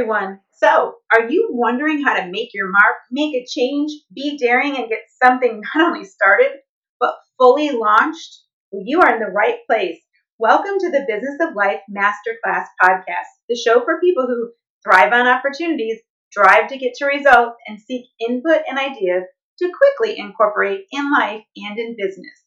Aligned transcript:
everyone. 0.00 0.40
So, 0.52 0.94
are 1.12 1.28
you 1.28 1.48
wondering 1.50 2.02
how 2.02 2.14
to 2.14 2.30
make 2.30 2.54
your 2.54 2.70
mark, 2.70 2.96
make 3.10 3.34
a 3.34 3.44
change, 3.46 3.92
be 4.14 4.38
daring, 4.38 4.74
and 4.76 4.88
get 4.88 5.00
something 5.22 5.60
not 5.74 5.88
only 5.88 6.06
started, 6.06 6.52
but 6.98 7.16
fully 7.36 7.70
launched? 7.70 8.38
Well, 8.70 8.82
you 8.86 9.02
are 9.02 9.14
in 9.14 9.20
the 9.20 9.26
right 9.26 9.58
place. 9.68 10.00
Welcome 10.38 10.78
to 10.78 10.90
the 10.90 11.04
Business 11.06 11.36
of 11.42 11.54
Life 11.54 11.80
Masterclass 11.94 12.64
podcast, 12.82 13.28
the 13.50 13.56
show 13.56 13.84
for 13.84 14.00
people 14.00 14.26
who 14.26 14.52
thrive 14.82 15.12
on 15.12 15.26
opportunities, 15.26 16.00
drive 16.32 16.68
to 16.68 16.78
get 16.78 16.94
to 16.94 17.04
results, 17.04 17.56
and 17.68 17.78
seek 17.78 18.06
input 18.26 18.62
and 18.66 18.78
ideas 18.78 19.24
to 19.58 19.70
quickly 19.70 20.18
incorporate 20.18 20.86
in 20.92 21.12
life 21.12 21.42
and 21.56 21.78
in 21.78 21.94
business. 21.98 22.44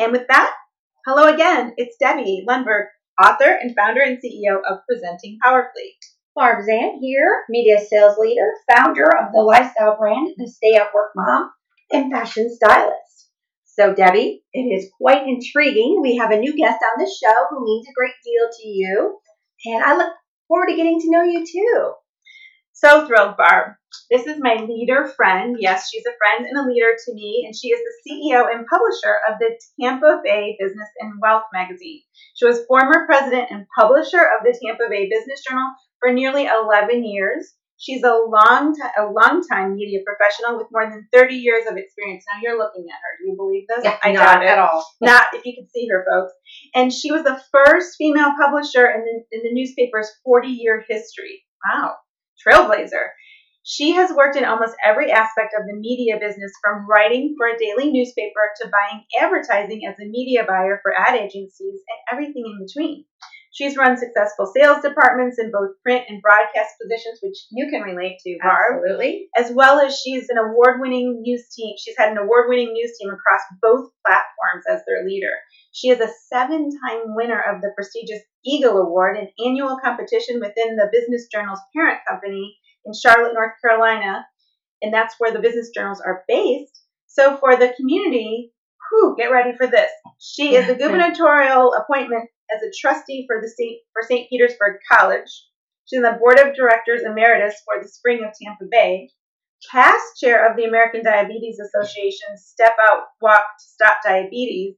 And 0.00 0.10
with 0.10 0.26
that, 0.26 0.52
hello 1.06 1.32
again. 1.32 1.74
It's 1.76 1.96
Debbie 2.00 2.44
Lundberg, 2.48 2.86
author 3.22 3.52
and 3.52 3.72
founder 3.76 4.00
and 4.00 4.18
CEO 4.18 4.56
of 4.68 4.80
Presenting 4.88 5.38
Powerfully. 5.40 5.94
Barb 6.36 6.66
Zant 6.68 6.98
here, 7.00 7.44
media 7.48 7.80
sales 7.80 8.18
leader, 8.18 8.52
founder 8.70 9.06
of 9.06 9.32
the 9.32 9.40
lifestyle 9.40 9.96
brand, 9.96 10.34
The 10.36 10.46
Stay 10.46 10.74
at 10.74 10.92
Work 10.92 11.12
Mom, 11.16 11.50
and 11.90 12.12
fashion 12.12 12.54
stylist. 12.54 13.30
So, 13.64 13.94
Debbie, 13.94 14.44
it 14.52 14.60
is 14.60 14.90
quite 15.00 15.26
intriguing. 15.26 16.00
We 16.02 16.16
have 16.16 16.32
a 16.32 16.38
new 16.38 16.54
guest 16.54 16.78
on 16.82 17.02
the 17.02 17.10
show 17.10 17.46
who 17.48 17.64
means 17.64 17.86
a 17.88 17.96
great 17.96 18.14
deal 18.22 18.48
to 18.52 18.68
you, 18.68 19.18
and 19.64 19.82
I 19.82 19.96
look 19.96 20.12
forward 20.46 20.66
to 20.68 20.76
getting 20.76 21.00
to 21.00 21.10
know 21.10 21.22
you 21.22 21.46
too. 21.46 21.92
So 22.76 23.06
thrilled, 23.06 23.38
Barb. 23.38 23.72
This 24.10 24.26
is 24.26 24.36
my 24.38 24.56
leader 24.68 25.08
friend. 25.16 25.56
Yes, 25.58 25.88
she's 25.88 26.04
a 26.04 26.12
friend 26.18 26.46
and 26.46 26.58
a 26.58 26.68
leader 26.70 26.92
to 27.06 27.14
me, 27.14 27.44
and 27.46 27.56
she 27.56 27.68
is 27.68 27.80
the 27.80 28.04
CEO 28.04 28.52
and 28.52 28.66
publisher 28.66 29.16
of 29.26 29.38
the 29.40 29.58
Tampa 29.80 30.20
Bay 30.22 30.58
Business 30.60 30.88
and 31.00 31.14
Wealth 31.18 31.44
magazine. 31.54 32.02
She 32.34 32.44
was 32.44 32.66
former 32.68 33.06
president 33.06 33.48
and 33.50 33.64
publisher 33.78 34.20
of 34.20 34.44
the 34.44 34.52
Tampa 34.62 34.90
Bay 34.90 35.08
Business 35.08 35.42
Journal 35.48 35.72
for 36.00 36.12
nearly 36.12 36.44
11 36.44 37.02
years. 37.02 37.54
She's 37.78 38.02
a 38.02 38.12
long, 38.12 38.74
t- 38.74 38.82
a 38.82 39.06
long 39.06 39.42
time 39.50 39.74
media 39.74 40.00
professional 40.04 40.58
with 40.58 40.66
more 40.70 40.84
than 40.84 41.08
30 41.14 41.34
years 41.34 41.64
of 41.66 41.78
experience. 41.78 42.24
Now 42.28 42.40
you're 42.42 42.58
looking 42.58 42.84
at 42.90 43.00
her. 43.00 43.16
Do 43.18 43.30
you 43.30 43.36
believe 43.36 43.64
this? 43.68 43.84
Yeah, 43.84 43.96
I 44.02 44.12
not 44.12 44.20
doubt 44.20 44.42
it 44.42 44.48
at 44.50 44.58
all. 44.58 44.86
Not 45.00 45.26
if 45.32 45.46
you 45.46 45.54
could 45.56 45.70
see 45.72 45.88
her, 45.88 46.04
folks. 46.06 46.34
And 46.74 46.92
she 46.92 47.10
was 47.10 47.24
the 47.24 47.40
first 47.52 47.96
female 47.96 48.32
publisher 48.38 48.86
in 48.86 49.00
the, 49.00 49.24
in 49.32 49.42
the 49.44 49.52
newspaper's 49.54 50.10
40 50.24 50.48
year 50.48 50.84
history. 50.86 51.42
Wow, 51.64 51.96
trailblazer. 52.44 53.08
She 53.68 53.92
has 53.92 54.14
worked 54.14 54.36
in 54.36 54.44
almost 54.44 54.76
every 54.84 55.10
aspect 55.10 55.52
of 55.58 55.66
the 55.66 55.74
media 55.74 56.18
business 56.20 56.52
from 56.62 56.86
writing 56.88 57.34
for 57.36 57.48
a 57.48 57.58
daily 57.58 57.90
newspaper 57.90 58.54
to 58.62 58.70
buying 58.70 59.04
advertising 59.20 59.82
as 59.88 59.98
a 59.98 60.08
media 60.08 60.44
buyer 60.46 60.78
for 60.82 60.94
ad 60.96 61.16
agencies 61.16 61.82
and 61.82 61.98
everything 62.12 62.44
in 62.46 62.64
between. 62.64 63.04
She's 63.56 63.76
run 63.76 63.96
successful 63.96 64.52
sales 64.54 64.82
departments 64.82 65.38
in 65.40 65.50
both 65.50 65.80
print 65.82 66.04
and 66.08 66.20
broadcast 66.20 66.76
positions, 66.76 67.18
which 67.22 67.38
you 67.50 67.70
can 67.72 67.80
relate 67.80 68.18
to, 68.20 68.38
Barb 68.42 68.84
Absolutely. 68.84 69.28
as 69.34 69.50
well 69.50 69.80
as 69.80 69.98
she's 69.98 70.28
an 70.28 70.36
award-winning 70.36 71.22
news 71.22 71.48
team. 71.48 71.74
She's 71.78 71.96
had 71.96 72.12
an 72.12 72.18
award-winning 72.18 72.74
news 72.74 72.92
team 73.00 73.08
across 73.08 73.40
both 73.62 73.88
platforms 74.04 74.68
as 74.68 74.84
their 74.86 75.08
leader. 75.08 75.32
She 75.76 75.90
is 75.90 76.00
a 76.00 76.08
seven-time 76.32 77.14
winner 77.14 77.38
of 77.38 77.60
the 77.60 77.70
prestigious 77.74 78.22
Eagle 78.42 78.78
Award, 78.78 79.18
an 79.18 79.28
annual 79.38 79.76
competition 79.76 80.40
within 80.40 80.74
the 80.74 80.88
Business 80.90 81.26
Journal's 81.30 81.60
parent 81.76 82.00
company 82.08 82.56
in 82.86 82.94
Charlotte, 82.94 83.34
North 83.34 83.60
Carolina, 83.60 84.26
and 84.80 84.90
that's 84.90 85.16
where 85.18 85.32
the 85.32 85.38
business 85.38 85.68
journals 85.74 86.00
are 86.00 86.24
based. 86.26 86.80
So 87.08 87.36
for 87.36 87.56
the 87.56 87.74
community, 87.76 88.54
whew, 88.88 89.16
get 89.18 89.30
ready 89.30 89.54
for 89.54 89.66
this. 89.66 89.90
She 90.18 90.54
is 90.54 90.66
a 90.66 90.74
gubernatorial 90.78 91.74
appointment 91.74 92.30
as 92.50 92.62
a 92.62 92.72
trustee 92.80 93.26
for 93.28 93.42
the 93.42 93.48
state 93.50 93.80
for 93.92 94.00
St. 94.00 94.30
Petersburg 94.30 94.76
College. 94.90 95.28
She's 95.84 95.98
on 95.98 96.10
the 96.10 96.18
board 96.18 96.38
of 96.38 96.56
directors 96.56 97.02
emeritus 97.04 97.60
for 97.66 97.82
the 97.82 97.88
Spring 97.90 98.24
of 98.24 98.32
Tampa 98.32 98.64
Bay, 98.70 99.10
past 99.70 100.18
chair 100.18 100.50
of 100.50 100.56
the 100.56 100.64
American 100.64 101.02
Diabetes 101.02 101.58
Association 101.60 102.38
Step 102.38 102.72
Out 102.80 103.02
Walk 103.20 103.44
to 103.58 103.64
Stop 103.68 103.98
Diabetes, 104.02 104.76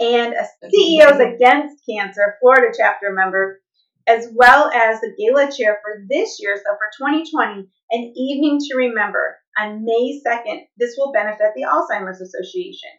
and 0.00 0.34
a 0.34 0.46
CEOs 0.70 1.20
Against 1.20 1.82
Cancer 1.88 2.36
Florida 2.40 2.74
chapter 2.76 3.12
member, 3.12 3.60
as 4.06 4.28
well 4.34 4.70
as 4.72 5.00
the 5.00 5.14
gala 5.18 5.52
chair 5.52 5.78
for 5.82 6.04
this 6.08 6.38
year, 6.40 6.56
so 6.56 6.72
for 6.72 6.90
2020, 6.98 7.68
an 7.90 8.12
evening 8.16 8.58
to 8.58 8.76
remember 8.76 9.36
on 9.58 9.84
May 9.84 10.20
2nd. 10.26 10.62
This 10.78 10.96
will 10.98 11.12
benefit 11.12 11.52
the 11.54 11.64
Alzheimer's 11.64 12.20
Association. 12.20 12.90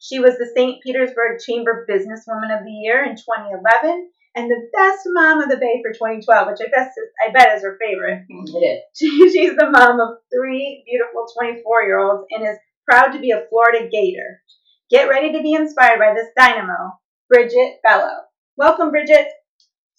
She 0.00 0.20
was 0.20 0.38
the 0.38 0.50
St. 0.56 0.82
Petersburg 0.82 1.40
Chamber 1.40 1.86
Businesswoman 1.88 2.56
of 2.56 2.64
the 2.64 2.72
Year 2.72 3.04
in 3.04 3.16
2011 3.16 4.10
and 4.36 4.50
the 4.50 4.68
best 4.72 5.02
mom 5.06 5.42
of 5.42 5.48
the 5.48 5.56
Bay 5.56 5.82
for 5.82 5.92
2012, 5.92 6.48
which 6.48 6.60
I, 6.62 6.70
best 6.70 6.96
is, 6.96 7.10
I 7.26 7.32
bet 7.32 7.56
is 7.56 7.62
her 7.62 7.76
favorite. 7.80 8.24
It 8.30 8.64
is. 8.64 8.80
She, 8.94 9.08
she's 9.30 9.56
the 9.56 9.70
mom 9.70 10.00
of 10.00 10.18
three 10.32 10.84
beautiful 10.86 11.26
24 11.36 11.82
year 11.82 11.98
olds 11.98 12.24
and 12.30 12.46
is 12.46 12.56
proud 12.88 13.12
to 13.12 13.18
be 13.18 13.32
a 13.32 13.44
Florida 13.50 13.88
Gator. 13.90 14.40
Get 14.90 15.10
ready 15.10 15.32
to 15.32 15.42
be 15.42 15.52
inspired 15.52 15.98
by 15.98 16.14
this 16.14 16.28
dynamo, 16.34 16.98
Bridgette 17.30 17.76
Bello. 17.82 18.20
Welcome, 18.56 18.90
Bridgette. 18.90 19.28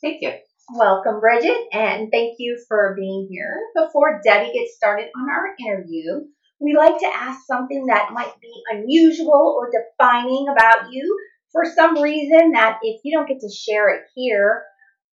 Thank 0.02 0.22
you. 0.22 0.32
Welcome, 0.74 1.22
Bridgette, 1.22 1.66
and 1.72 2.10
thank 2.12 2.38
you 2.40 2.58
for 2.68 2.96
being 2.98 3.28
here. 3.30 3.56
Before 3.76 4.20
Debbie 4.24 4.52
gets 4.52 4.76
started 4.76 5.10
on 5.16 5.30
our 5.30 5.56
interview, 5.60 6.22
we 6.60 6.76
like 6.76 6.98
to 7.00 7.06
ask 7.06 7.46
something 7.46 7.86
that 7.86 8.14
might 8.14 8.34
be 8.42 8.52
unusual 8.72 9.56
or 9.60 9.70
defining 9.70 10.48
about 10.52 10.92
you 10.92 11.20
for 11.52 11.66
some 11.66 12.02
reason 12.02 12.54
that 12.54 12.80
if 12.82 13.02
you 13.04 13.16
don't 13.16 13.28
get 13.28 13.42
to 13.42 13.50
share 13.50 13.94
it 13.96 14.06
here, 14.16 14.64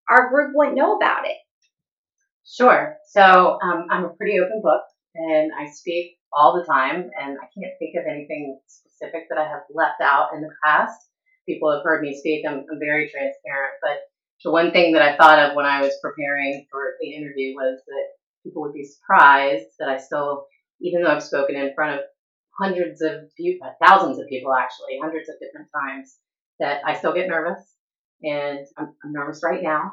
our 0.09 0.31
group 0.31 0.53
wouldn't 0.55 0.77
know 0.77 0.97
about 0.97 1.27
it. 1.27 1.37
Sure. 2.47 2.97
So 3.11 3.59
um, 3.63 3.87
I'm 3.91 4.05
a 4.05 4.11
pretty 4.11 4.39
open 4.39 4.63
book, 4.63 4.83
and 5.17 5.53
I 5.59 5.71
speak 5.71 6.17
all 6.33 6.55
the 6.55 6.71
time, 6.71 7.11
and 7.21 7.39
I 7.39 7.47
can't 7.57 7.75
think 7.79 7.97
of 7.97 8.05
anything 8.07 8.59
specific 8.67 9.29
that 9.31 9.39
I 9.39 9.49
have 9.49 9.63
left 9.73 10.01
out 10.01 10.35
in 10.35 10.43
the 10.43 10.51
past. 10.65 10.99
People 11.49 11.73
have 11.73 11.85
heard 11.85 12.03
me 12.03 12.17
speak. 12.19 12.45
I'm, 12.47 12.67
I'm 12.71 12.79
very 12.79 13.09
transparent, 13.09 13.75
but 13.81 13.99
the 14.45 14.53
one 14.53 14.73
thing 14.73 14.93
that 14.93 15.03
I 15.03 15.17
thought 15.17 15.39
of 15.39 15.57
when 15.57 15.67
I 15.67 15.81
was 15.81 15.99
preparing 16.03 16.67
for 16.71 16.95
the 17.01 17.15
interview 17.15 17.55
was 17.55 17.81
that 17.87 18.07
people 18.45 18.63
would 18.63 18.75
be 18.75 18.85
surprised 18.85 19.67
that 19.79 19.89
I 19.89 19.99
still, 19.99 20.47
even 20.81 21.03
though 21.03 21.11
I've 21.11 21.23
spoken 21.23 21.57
in 21.57 21.75
front 21.75 21.95
of 21.95 22.01
hundreds 22.59 23.03
of 23.03 23.35
people, 23.37 23.67
uh, 23.67 23.73
thousands 23.85 24.19
of 24.19 24.29
people 24.29 24.55
actually, 24.55 24.99
hundreds 25.03 25.29
of 25.29 25.37
different 25.41 25.69
times, 25.75 26.17
that 26.61 26.81
I 26.87 26.97
still 26.97 27.15
get 27.15 27.29
nervous. 27.29 27.63
And 28.23 28.61
I'm, 28.79 28.95
I'm 29.05 29.13
nervous 29.13 29.43
right 29.45 29.63
now. 29.63 29.93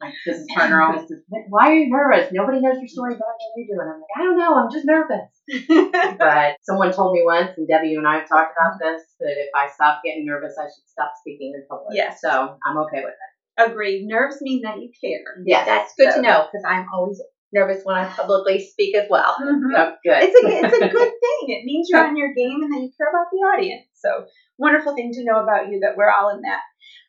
My 0.00 0.12
business 0.26 0.46
partner 0.54 0.82
always 0.82 1.08
says, 1.08 1.20
Why 1.48 1.70
are 1.70 1.74
you 1.74 1.90
nervous? 1.90 2.30
Nobody 2.32 2.60
knows 2.60 2.76
your 2.78 2.88
story 2.88 3.14
better 3.14 3.24
than 3.38 3.64
you 3.64 3.66
do. 3.74 3.80
And 3.80 3.90
I'm 3.90 4.00
like, 4.00 4.14
I 4.16 4.22
don't 4.22 4.38
know, 4.38 4.54
I'm 4.54 4.70
just 4.70 4.84
nervous. 4.84 5.28
but 6.18 6.56
someone 6.62 6.92
told 6.92 7.12
me 7.14 7.22
once, 7.24 7.50
and 7.56 7.66
Debbie, 7.68 7.94
and 7.94 8.06
I 8.06 8.18
have 8.18 8.28
talked 8.28 8.52
about 8.56 8.78
this, 8.80 9.02
that 9.20 9.34
if 9.38 9.48
I 9.54 9.68
stop 9.72 10.02
getting 10.04 10.26
nervous, 10.26 10.54
I 10.58 10.64
should 10.64 10.88
stop 10.88 11.12
speaking 11.20 11.52
in 11.54 11.66
public. 11.68 11.96
Yes. 11.96 12.20
So 12.20 12.30
I'm 12.66 12.78
okay 12.84 13.02
with 13.04 13.14
it. 13.14 13.70
Agreed. 13.70 14.06
Nerves 14.06 14.38
mean 14.42 14.62
that 14.62 14.76
you 14.78 14.90
care. 15.00 15.42
Yes. 15.46 15.66
That's 15.66 15.94
good 15.96 16.12
So- 16.12 16.16
to 16.20 16.22
know 16.22 16.46
because 16.52 16.64
I'm 16.66 16.86
always 16.92 17.20
nervous 17.56 17.80
when 17.84 17.96
I 17.96 18.04
publicly 18.12 18.60
speak 18.60 18.94
as 18.94 19.08
well. 19.08 19.34
Mhm. 19.40 19.72
Oh, 19.76 19.92
good. 20.04 20.22
It's 20.22 20.36
a 20.36 20.46
it's 20.46 20.76
a 20.76 20.88
good 20.98 21.12
thing. 21.24 21.42
It 21.56 21.64
means 21.64 21.88
you're 21.90 22.04
on 22.06 22.16
your 22.16 22.34
game 22.34 22.60
and 22.62 22.72
that 22.72 22.82
you 22.82 22.92
care 22.96 23.08
about 23.08 23.32
the 23.32 23.38
audience. 23.48 23.86
So 23.94 24.26
wonderful 24.58 24.94
thing 24.94 25.12
to 25.14 25.24
know 25.24 25.42
about 25.42 25.68
you 25.70 25.80
that 25.80 25.96
we're 25.96 26.12
all 26.12 26.28
in 26.36 26.42
that. 26.42 26.60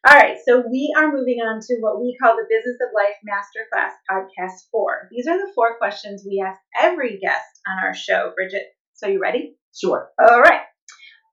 All 0.08 0.16
right, 0.16 0.38
so 0.48 0.64
we 0.72 0.94
are 0.96 1.12
moving 1.12 1.40
on 1.44 1.60
to 1.60 1.78
what 1.82 2.00
we 2.00 2.16
call 2.22 2.36
the 2.38 2.46
Business 2.50 2.78
of 2.82 2.96
Life 2.96 3.18
Masterclass 3.28 3.92
Podcast 4.10 4.70
Four. 4.72 5.10
These 5.12 5.28
are 5.28 5.38
the 5.38 5.52
four 5.54 5.78
questions 5.78 6.24
we 6.26 6.42
ask 6.46 6.60
every 6.80 7.20
guest 7.20 7.46
on 7.68 7.84
our 7.84 7.94
show. 7.94 8.32
Bridgette, 8.40 8.72
so 8.94 9.08
you 9.08 9.20
ready? 9.20 9.58
sure. 9.76 10.10
All 10.20 10.40
right. 10.42 10.62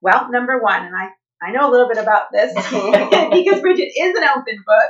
Well, 0.01 0.29
number 0.29 0.59
one, 0.61 0.83
and 0.85 0.95
I 0.95 1.09
I 1.45 1.51
know 1.51 1.69
a 1.69 1.71
little 1.71 1.87
bit 1.87 2.01
about 2.01 2.27
this 2.31 2.53
because 2.55 3.61
Bridgette 3.61 3.93
is 3.93 4.17
an 4.17 4.23
open 4.35 4.57
book. 4.65 4.89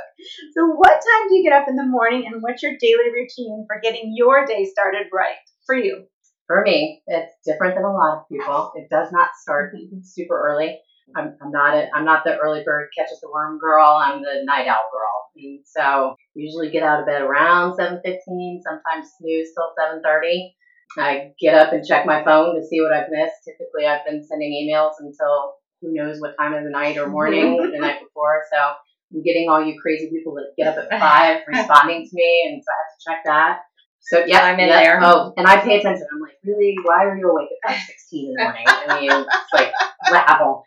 So, 0.54 0.66
what 0.68 0.92
time 0.92 1.28
do 1.28 1.34
you 1.36 1.44
get 1.44 1.52
up 1.52 1.68
in 1.68 1.76
the 1.76 1.84
morning, 1.84 2.24
and 2.26 2.40
what's 2.40 2.62
your 2.62 2.72
daily 2.80 3.10
routine 3.12 3.66
for 3.66 3.80
getting 3.82 4.14
your 4.16 4.46
day 4.46 4.64
started 4.64 5.08
right 5.12 5.36
for 5.66 5.74
you? 5.74 6.06
For 6.46 6.62
me, 6.62 7.02
it's 7.06 7.34
different 7.44 7.74
than 7.74 7.84
a 7.84 7.92
lot 7.92 8.18
of 8.18 8.28
people. 8.30 8.72
It 8.76 8.88
does 8.88 9.10
not 9.12 9.30
start 9.42 9.74
super 10.02 10.40
early. 10.48 10.78
I'm, 11.14 11.36
I'm 11.42 11.50
not 11.50 11.74
a, 11.74 11.88
I'm 11.94 12.04
not 12.04 12.24
the 12.24 12.38
early 12.38 12.62
bird 12.64 12.88
catches 12.96 13.20
the 13.20 13.30
worm 13.30 13.58
girl. 13.58 13.84
I'm 13.84 14.22
the 14.22 14.42
night 14.44 14.66
owl 14.66 14.90
girl. 14.92 15.26
And 15.36 15.60
so 15.66 16.16
usually 16.34 16.70
get 16.70 16.82
out 16.82 17.00
of 17.00 17.06
bed 17.06 17.22
around 17.22 17.76
7:15. 17.76 18.60
Sometimes 18.62 19.12
snooze 19.18 19.50
till 19.54 19.74
7:30. 19.78 20.54
I 20.98 21.32
get 21.40 21.54
up 21.54 21.72
and 21.72 21.84
check 21.84 22.06
my 22.06 22.24
phone 22.24 22.54
to 22.54 22.66
see 22.66 22.80
what 22.80 22.92
I've 22.92 23.10
missed. 23.10 23.44
Typically, 23.44 23.86
I've 23.86 24.06
been 24.06 24.24
sending 24.24 24.52
emails 24.52 24.92
until 25.00 25.56
who 25.80 25.92
knows 25.92 26.20
what 26.20 26.36
time 26.38 26.54
of 26.54 26.64
the 26.64 26.70
night 26.70 26.96
or 26.96 27.08
morning 27.08 27.56
the 27.56 27.78
night 27.78 28.00
before. 28.00 28.42
So 28.52 28.58
I'm 28.58 29.22
getting 29.22 29.48
all 29.48 29.64
you 29.64 29.80
crazy 29.80 30.10
people 30.10 30.34
that 30.34 30.52
get 30.56 30.76
up 30.76 30.84
at 30.90 31.00
five 31.00 31.40
responding 31.46 32.04
to 32.04 32.10
me, 32.12 32.44
and 32.48 32.62
so 32.62 32.68
I 32.70 32.76
have 32.76 32.92
to 32.92 33.04
check 33.06 33.24
that. 33.24 33.60
So 34.00 34.24
yeah, 34.24 34.44
I'm 34.44 34.58
in 34.60 34.68
yeah. 34.68 34.82
there. 34.82 35.00
Oh, 35.02 35.32
and 35.36 35.46
I 35.46 35.60
pay 35.60 35.78
attention. 35.78 36.06
I'm 36.12 36.20
like, 36.20 36.38
really? 36.44 36.76
Why 36.82 37.04
are 37.04 37.16
you 37.16 37.28
awake 37.28 37.48
at 37.64 37.70
five 37.70 37.82
sixteen 37.86 38.30
in 38.30 38.34
the 38.34 38.42
morning? 38.42 38.64
I 38.66 39.00
mean, 39.00 39.10
it's 39.10 39.52
like 39.52 39.72
rabble. 40.10 40.64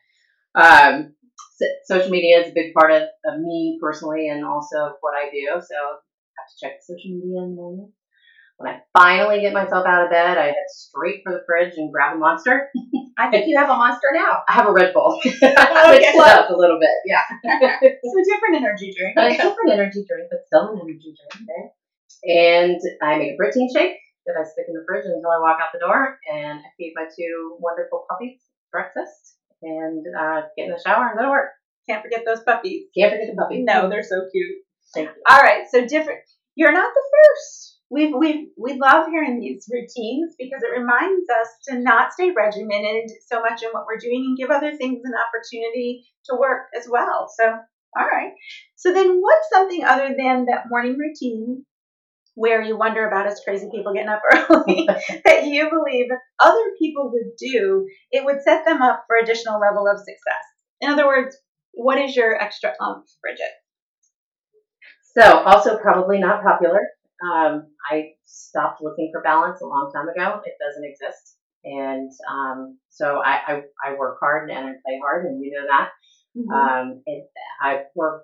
Um, 0.55 1.15
so, 1.57 1.65
social 1.85 2.09
media 2.09 2.41
is 2.41 2.51
a 2.51 2.53
big 2.53 2.73
part 2.73 2.91
of, 2.91 3.03
of 3.25 3.39
me 3.39 3.77
personally, 3.81 4.29
and 4.29 4.45
also 4.45 4.77
of 4.87 4.93
what 5.01 5.13
I 5.15 5.29
do. 5.29 5.47
So 5.47 5.75
I 5.75 6.39
have 6.39 6.47
to 6.49 6.55
check 6.61 6.79
social 6.81 7.11
media 7.11 7.43
in 7.43 7.51
the 7.51 7.55
morning. 7.55 7.91
When 8.59 8.73
I 8.75 8.81
finally 8.91 9.39
get 9.39 9.53
myself 9.53 9.87
out 9.87 10.03
of 10.03 10.11
bed, 10.11 10.37
I 10.37 10.47
head 10.47 10.67
straight 10.67 11.21
for 11.23 11.31
the 11.31 11.39
fridge 11.47 11.73
and 11.77 11.93
grab 11.93 12.17
a 12.17 12.19
monster. 12.19 12.67
I 13.17 13.31
think 13.31 13.47
you 13.47 13.57
have 13.57 13.69
a 13.69 13.75
monster 13.75 14.07
now. 14.13 14.43
I 14.49 14.53
have 14.53 14.67
a 14.67 14.71
Red 14.73 14.93
Bull. 14.93 15.17
Mix 15.25 15.41
Okay. 15.41 16.11
it 16.11 16.19
up 16.27 16.49
a 16.49 16.55
little 16.55 16.77
bit, 16.79 16.91
yeah. 17.05 17.23
So 17.79 18.17
different 18.27 18.55
energy 18.57 18.93
drink. 18.97 19.15
a 19.17 19.31
different 19.31 19.71
energy 19.71 20.03
drink, 20.07 20.27
but 20.29 20.39
still 20.47 20.73
an 20.73 20.79
energy 20.83 21.15
drink. 21.15 21.47
Okay? 21.47 21.71
And 22.35 22.79
I 23.01 23.17
make 23.17 23.31
a 23.33 23.37
protein 23.37 23.69
shake 23.73 23.95
that 24.25 24.35
I 24.37 24.43
stick 24.43 24.65
in 24.67 24.73
the 24.73 24.83
fridge 24.85 25.05
until 25.05 25.31
I 25.31 25.39
walk 25.39 25.59
out 25.61 25.69
the 25.71 25.79
door, 25.79 26.19
and 26.29 26.59
I 26.59 26.67
feed 26.77 26.93
my 26.95 27.05
two 27.17 27.57
wonderful 27.59 28.05
puppies 28.09 28.41
breakfast, 28.71 29.37
and 29.63 30.05
uh, 30.19 30.41
get 30.57 30.65
in 30.67 30.71
the 30.71 30.81
shower 30.85 31.07
and 31.07 31.17
go 31.17 31.23
to 31.23 31.29
work. 31.31 31.49
Can't 31.89 32.03
forget 32.03 32.23
those 32.25 32.43
puppies. 32.43 32.87
Can't 32.95 33.11
forget 33.11 33.27
the 33.33 33.41
puppies. 33.41 33.63
No, 33.65 33.89
they're 33.89 34.03
so 34.03 34.27
cute. 34.31 34.57
Thank 34.93 35.07
you. 35.09 35.21
All 35.29 35.41
right, 35.41 35.63
so 35.71 35.85
different. 35.87 36.21
You're 36.55 36.73
not 36.73 36.91
the 36.93 37.01
first. 37.11 37.68
We've 37.91 38.13
we 38.15 38.51
we 38.55 38.77
love 38.77 39.07
hearing 39.09 39.39
these 39.39 39.67
routines 39.71 40.35
because 40.37 40.61
it 40.61 40.77
reminds 40.77 41.27
us 41.29 41.47
to 41.69 41.79
not 41.79 42.13
stay 42.13 42.31
regimented 42.31 43.09
so 43.27 43.41
much 43.41 43.63
in 43.63 43.69
what 43.71 43.85
we're 43.87 43.97
doing 43.97 44.25
and 44.27 44.37
give 44.37 44.51
other 44.51 44.77
things 44.77 45.01
an 45.03 45.13
opportunity 45.13 46.05
to 46.25 46.35
work 46.39 46.67
as 46.77 46.87
well. 46.89 47.31
So, 47.35 47.45
all 47.45 48.07
right. 48.07 48.33
So 48.75 48.93
then, 48.93 49.19
what's 49.19 49.49
something 49.51 49.83
other 49.83 50.09
than 50.15 50.45
that 50.45 50.65
morning 50.69 50.97
routine 50.97 51.65
where 52.35 52.61
you 52.61 52.77
wonder 52.77 53.07
about 53.07 53.27
us 53.27 53.41
crazy 53.43 53.67
people 53.73 53.93
getting 53.93 54.07
up 54.09 54.21
early 54.33 54.87
that 55.25 55.45
you 55.45 55.69
believe 55.69 56.05
other 56.39 56.71
people 56.77 57.11
would 57.11 57.35
do, 57.39 57.87
it 58.11 58.23
would 58.23 58.43
set 58.43 58.65
them 58.65 58.83
up 58.83 59.05
for 59.07 59.17
additional 59.17 59.59
level 59.59 59.87
of 59.91 59.97
success? 59.97 60.45
In 60.79 60.91
other 60.91 61.07
words, 61.07 61.35
what 61.73 61.97
is 61.97 62.15
your 62.15 62.39
extra 62.39 62.73
umph, 62.79 63.09
Bridgette? 63.25 63.57
So, 65.17 65.39
also 65.39 65.77
probably 65.79 66.19
not 66.19 66.43
popular. 66.43 66.81
Um, 67.23 67.67
I 67.91 68.11
stopped 68.25 68.81
looking 68.81 69.11
for 69.13 69.21
balance 69.21 69.61
a 69.61 69.65
long 69.65 69.91
time 69.93 70.07
ago. 70.07 70.41
It 70.45 70.53
doesn't 70.59 70.85
exist. 70.85 71.35
And 71.65 72.09
um, 72.31 72.77
so 72.89 73.21
I, 73.23 73.39
I, 73.47 73.61
I 73.85 73.95
work 73.97 74.17
hard 74.21 74.49
and 74.49 74.59
I 74.59 74.71
play 74.85 74.99
hard, 75.01 75.25
and 75.25 75.43
you 75.43 75.51
know 75.51 75.67
that. 75.67 75.89
Um, 76.53 77.01
it, 77.05 77.29
I 77.61 77.83
work 77.95 78.23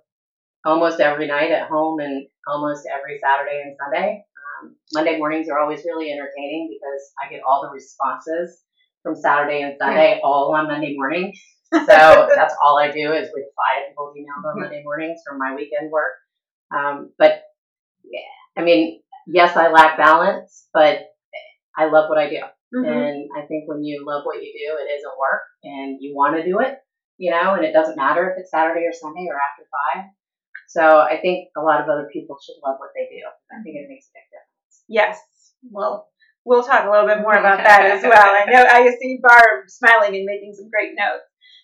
almost 0.65 0.99
every 0.99 1.27
night 1.27 1.51
at 1.51 1.67
home 1.69 1.99
and 1.99 2.27
almost 2.47 2.87
every 2.91 3.19
Saturday 3.19 3.61
and 3.65 3.75
Sunday. 3.77 4.23
Um, 4.63 4.75
Monday 4.93 5.17
mornings 5.17 5.49
are 5.49 5.59
always 5.59 5.83
really 5.85 6.11
entertaining 6.11 6.69
because 6.71 7.01
I 7.21 7.29
get 7.29 7.41
all 7.47 7.63
the 7.63 7.73
responses 7.73 8.61
from 9.03 9.15
Saturday 9.15 9.61
and 9.61 9.75
Sunday 9.77 10.21
all 10.23 10.55
on 10.55 10.67
Monday 10.67 10.95
morning. 10.95 11.33
So 11.73 11.81
that's 12.33 12.55
all 12.63 12.77
I 12.77 12.89
do 12.89 13.11
is 13.11 13.27
reply 13.35 13.71
to 13.81 13.89
people's 13.89 14.15
emails 14.15 14.49
on 14.49 14.61
Monday 14.61 14.81
mornings 14.83 15.19
from 15.27 15.37
my 15.39 15.55
weekend 15.55 15.91
work. 15.91 16.13
Um, 16.73 17.11
but 17.17 17.41
yeah, 18.05 18.21
I 18.57 18.63
mean, 18.63 19.01
yes, 19.27 19.55
I 19.57 19.69
lack 19.69 19.97
balance, 19.97 20.67
but 20.73 20.99
I 21.77 21.85
love 21.85 22.09
what 22.09 22.17
I 22.17 22.29
do. 22.29 22.41
Mhm. 22.73 22.87
And 22.87 23.29
I 23.37 23.45
think 23.45 23.67
when 23.67 23.83
you 23.83 24.03
love 24.05 24.25
what 24.25 24.41
you 24.41 24.51
do, 24.51 24.77
it 24.77 24.89
isn't 24.91 25.19
work 25.19 25.43
and 25.63 25.97
you 26.01 26.15
want 26.15 26.35
to 26.35 26.43
do 26.43 26.59
it, 26.59 26.79
you 27.17 27.31
know, 27.31 27.53
and 27.55 27.63
it 27.63 27.73
doesn't 27.73 27.97
matter 27.97 28.29
if 28.31 28.39
it's 28.39 28.51
Saturday 28.51 28.85
or 28.85 28.93
Sunday 28.93 29.27
or 29.29 29.35
after 29.35 29.63
five. 29.71 30.05
So 30.67 30.99
I 30.99 31.19
think 31.21 31.49
a 31.55 31.61
lot 31.61 31.81
of 31.81 31.89
other 31.89 32.09
people 32.11 32.37
should 32.43 32.59
love 32.65 32.77
what 32.79 32.89
they 32.95 33.07
do. 33.07 33.23
I 33.51 33.61
think 33.63 33.75
it 33.75 33.87
makes 33.87 34.07
a 34.07 34.15
big 34.17 34.27
difference. 34.31 34.83
Yes. 34.87 35.21
Well, 35.71 36.09
we'll 36.43 36.63
talk 36.63 36.85
a 36.85 36.91
little 36.91 37.07
bit 37.07 37.21
more 37.21 37.35
about 37.35 37.59
that 37.63 37.85
as 37.85 38.03
well. 38.03 38.13
I 38.13 38.45
know 38.45 38.63
I 38.63 38.89
see 38.99 39.19
Barb 39.21 39.69
smiling 39.69 40.15
and 40.15 40.25
making 40.25 40.53
some 40.53 40.69
great 40.69 40.93
notes. 40.97 41.23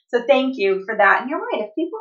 So 0.10 0.24
thank 0.28 0.58
you 0.58 0.84
for 0.86 0.96
that. 0.98 1.22
And 1.22 1.30
you're 1.30 1.40
right. 1.40 1.64
If 1.68 1.76
people 1.76 2.00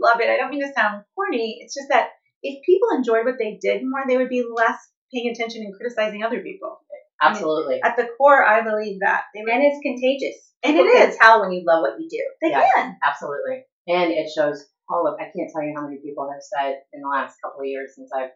love 0.00 0.20
it, 0.20 0.28
I 0.28 0.36
don't 0.36 0.50
mean 0.50 0.66
to 0.66 0.72
sound 0.74 1.04
corny. 1.14 1.58
It's 1.62 1.74
just 1.74 1.88
that 1.90 2.10
if 2.42 2.64
people 2.64 2.88
enjoyed 2.96 3.24
what 3.24 3.36
they 3.38 3.58
did 3.60 3.82
more, 3.84 4.02
they 4.08 4.16
would 4.16 4.28
be 4.28 4.44
less 4.54 4.78
paying 5.12 5.30
attention 5.30 5.62
and 5.62 5.74
criticizing 5.74 6.22
other 6.24 6.40
people. 6.40 6.78
Absolutely. 7.20 7.80
At 7.84 7.96
the 7.96 8.08
core, 8.18 8.44
I 8.44 8.62
believe 8.62 8.98
that. 9.00 9.22
They 9.34 9.42
would, 9.42 9.52
And 9.52 9.62
it's 9.62 9.78
contagious. 9.82 10.36
And 10.64 10.74
People 10.74 10.86
it 10.90 10.98
can 10.98 11.08
is. 11.10 11.16
tell 11.20 11.40
when 11.40 11.52
you 11.52 11.62
love 11.66 11.82
what 11.82 12.00
you 12.00 12.08
do. 12.10 12.22
they 12.42 12.50
Yeah. 12.50 12.64
can. 12.74 12.96
Absolutely. 13.04 13.62
And 13.86 14.10
it 14.12 14.28
shows 14.34 14.64
all 14.88 15.06
of, 15.06 15.14
I 15.20 15.24
can't 15.30 15.50
tell 15.52 15.62
you 15.62 15.72
how 15.76 15.82
many 15.86 15.98
people 16.02 16.28
have 16.32 16.42
said 16.42 16.82
in 16.92 17.00
the 17.02 17.08
last 17.08 17.36
couple 17.42 17.60
of 17.60 17.66
years 17.66 17.92
since 17.94 18.10
I've 18.12 18.30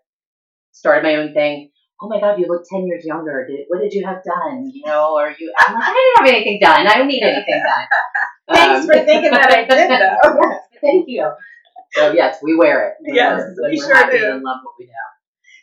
started 0.73 1.03
my 1.03 1.17
own 1.17 1.35
thing, 1.35 1.70
oh 2.00 2.08
my 2.08 2.20
God, 2.20 2.38
you 2.38 2.47
look 2.49 2.62
10 2.70 2.87
years 2.87 3.05
younger. 3.05 3.47
Did, 3.49 3.67
what 3.69 3.81
did 3.81 3.93
you 3.93 4.05
have 4.06 4.23
done? 4.23 4.70
You 4.73 4.82
know, 4.87 5.14
or 5.19 5.35
you, 5.37 5.53
I'm 5.67 5.75
like, 5.75 5.82
I 5.85 5.93
didn't 5.94 6.26
have 6.26 6.35
anything 6.37 6.58
done. 6.61 6.87
I 6.87 6.99
don't 6.99 7.08
need 7.08 7.23
anything 7.23 7.62
done. 7.62 7.87
Thanks 8.55 8.81
Um, 8.82 8.87
for 8.87 9.05
thinking 9.05 9.31
that 9.32 9.50
I 9.50 9.64
did, 9.64 9.91
though. 9.91 10.38
yes, 10.41 10.61
thank 10.81 11.05
you. 11.08 11.29
So 11.96 12.12
yes, 12.12 12.38
we 12.43 12.56
wear 12.56 12.88
it. 12.88 12.94
when 13.00 13.14
Yes, 13.14 13.43
we're- 13.56 13.70
we 13.70 13.81
sure 13.81 13.94
happy 13.94 14.19
do. 14.19 14.26
And 14.26 14.43
love 14.43 14.60
what 14.62 14.75
we 14.78 14.87
do. 14.87 14.93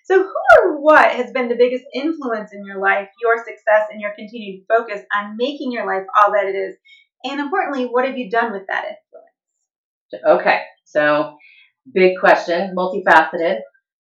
So, 0.06 0.22
who 0.24 0.34
or 0.60 0.82
what 0.82 1.12
has 1.12 1.32
been 1.32 1.48
the 1.48 1.56
biggest 1.56 1.86
influence 1.94 2.52
in 2.54 2.66
your 2.66 2.80
life, 2.80 3.08
your 3.22 3.38
success, 3.38 3.88
and 3.90 4.02
your 4.02 4.12
continued 4.16 4.66
focus 4.68 5.02
on 5.16 5.38
making 5.38 5.72
your 5.72 5.86
life 5.86 6.06
all 6.18 6.34
that 6.34 6.46
it 6.46 6.56
is? 6.56 6.76
And 7.24 7.40
importantly, 7.40 7.86
what 7.86 8.06
have 8.06 8.18
you 8.18 8.30
done 8.30 8.52
with 8.52 8.64
that 8.68 8.84
influence? 10.12 10.42
Okay, 10.42 10.64
so 10.84 11.38
big 11.94 12.20
question, 12.20 12.76
multifaceted. 12.76 13.60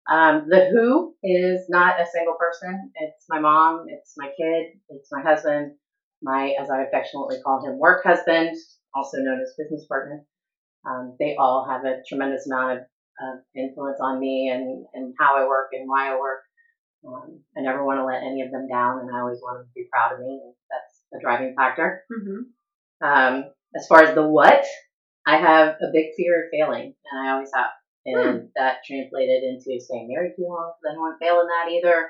Um, 0.10 0.48
the 0.50 0.70
who 0.72 1.14
is 1.24 1.68
not 1.70 2.02
a 2.02 2.06
single 2.08 2.34
person. 2.34 2.92
It's 2.96 3.26
my 3.30 3.40
mom, 3.40 3.86
it's 3.88 4.16
my 4.18 4.28
kid, 4.36 4.74
it's 4.90 5.10
my 5.12 5.22
husband, 5.22 5.74
my, 6.24 6.56
as 6.60 6.70
I 6.72 6.82
affectionately 6.84 7.38
call 7.46 7.64
him, 7.66 7.78
work 7.78 8.04
husband, 8.04 8.58
also 8.96 9.18
known 9.20 9.40
as 9.40 9.54
business 9.58 9.86
partner. 9.86 10.26
Um, 10.86 11.16
they 11.20 11.36
all 11.38 11.68
have 11.70 11.86
a 11.86 12.02
tremendous 12.08 12.48
amount 12.48 12.72
of, 12.72 12.78
of 12.80 13.40
influence 13.56 14.00
on 14.02 14.20
me 14.20 14.50
and, 14.52 14.86
and 14.94 15.14
how 15.20 15.38
I 15.38 15.48
work 15.48 15.70
and 15.74 15.88
why 15.88 16.12
I 16.12 16.20
work. 16.20 16.42
Um, 17.06 17.42
I 17.58 17.62
never 17.62 17.84
want 17.84 18.00
to 18.00 18.06
let 18.06 18.24
any 18.24 18.42
of 18.42 18.52
them 18.52 18.68
down, 18.68 19.00
and 19.00 19.10
I 19.16 19.20
always 19.20 19.40
want 19.42 19.60
them 19.60 19.68
to 19.68 19.74
be 19.74 19.88
proud 19.92 20.14
of 20.14 20.20
me. 20.20 20.40
And 20.44 20.54
that's 20.70 21.02
a 21.14 21.20
driving 21.22 21.56
factor. 21.58 22.04
Mm-hmm. 22.12 23.06
Um, 23.06 23.46
as 23.76 23.88
far 23.88 24.04
as 24.04 24.14
the 24.14 24.28
what, 24.28 24.64
I 25.26 25.38
have 25.38 25.76
a 25.82 25.92
big 25.94 26.14
fear 26.16 26.46
of 26.46 26.50
failing, 26.52 26.94
and 27.12 27.28
I 27.28 27.34
always 27.34 27.50
have. 27.56 27.70
And 28.04 28.50
that 28.56 28.78
translated 28.86 29.44
into 29.44 29.80
staying 29.80 30.10
married 30.12 30.34
too 30.36 30.48
long 30.50 30.74
because 30.74 30.90
I 30.90 30.90
didn't 30.90 31.02
want 31.02 31.20
to 31.20 31.26
fail 31.26 31.40
in 31.42 31.48
that 31.48 31.70
either. 31.72 32.10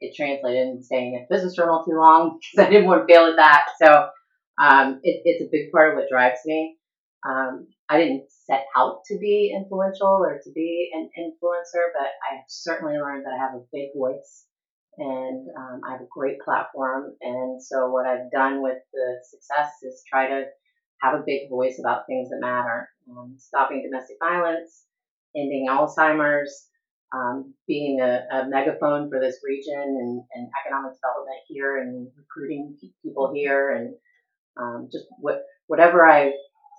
It 0.00 0.14
translated 0.14 0.68
into 0.68 0.84
staying 0.84 1.16
at 1.16 1.28
business 1.28 1.56
journal 1.56 1.84
too 1.84 1.96
long 1.96 2.38
because 2.54 2.66
I 2.66 2.70
didn't 2.70 2.86
want 2.86 3.06
to 3.06 3.12
fail 3.12 3.26
at 3.26 3.36
that. 3.36 3.66
So 3.82 4.08
um, 4.62 5.00
it, 5.02 5.22
it's 5.24 5.42
a 5.42 5.50
big 5.50 5.72
part 5.72 5.90
of 5.90 5.96
what 5.96 6.08
drives 6.08 6.38
me. 6.44 6.76
Um, 7.26 7.66
I 7.92 7.98
didn't 7.98 8.30
set 8.46 8.64
out 8.74 9.04
to 9.08 9.18
be 9.18 9.54
influential 9.54 10.24
or 10.24 10.40
to 10.42 10.52
be 10.52 10.90
an 10.94 11.10
influencer, 11.18 11.92
but 11.92 12.08
I 12.08 12.36
have 12.36 12.44
certainly 12.48 12.94
learned 12.94 13.26
that 13.26 13.34
I 13.34 13.44
have 13.44 13.54
a 13.54 13.66
big 13.70 13.88
voice 13.94 14.46
and 14.96 15.46
um, 15.58 15.80
I 15.86 15.92
have 15.92 16.00
a 16.00 16.08
great 16.10 16.40
platform. 16.40 17.12
And 17.20 17.62
so 17.62 17.90
what 17.90 18.06
I've 18.06 18.30
done 18.30 18.62
with 18.62 18.78
the 18.94 19.16
success 19.28 19.68
is 19.82 20.02
try 20.08 20.26
to 20.26 20.44
have 21.02 21.14
a 21.14 21.24
big 21.26 21.50
voice 21.50 21.78
about 21.78 22.06
things 22.06 22.30
that 22.30 22.40
matter, 22.40 22.88
um, 23.10 23.34
stopping 23.36 23.82
domestic 23.82 24.16
violence, 24.18 24.84
ending 25.36 25.66
Alzheimer's, 25.68 26.68
um, 27.14 27.52
being 27.68 28.00
a, 28.00 28.22
a 28.32 28.48
megaphone 28.48 29.10
for 29.10 29.20
this 29.20 29.36
region 29.44 29.74
and, 29.74 30.22
and 30.32 30.48
economic 30.64 30.92
development 30.96 31.40
here 31.46 31.76
and 31.76 32.08
recruiting 32.16 32.74
people 33.04 33.30
here 33.34 33.70
and 33.70 33.94
um, 34.56 34.88
just 34.90 35.04
what, 35.18 35.42
whatever 35.66 36.06
I 36.06 36.32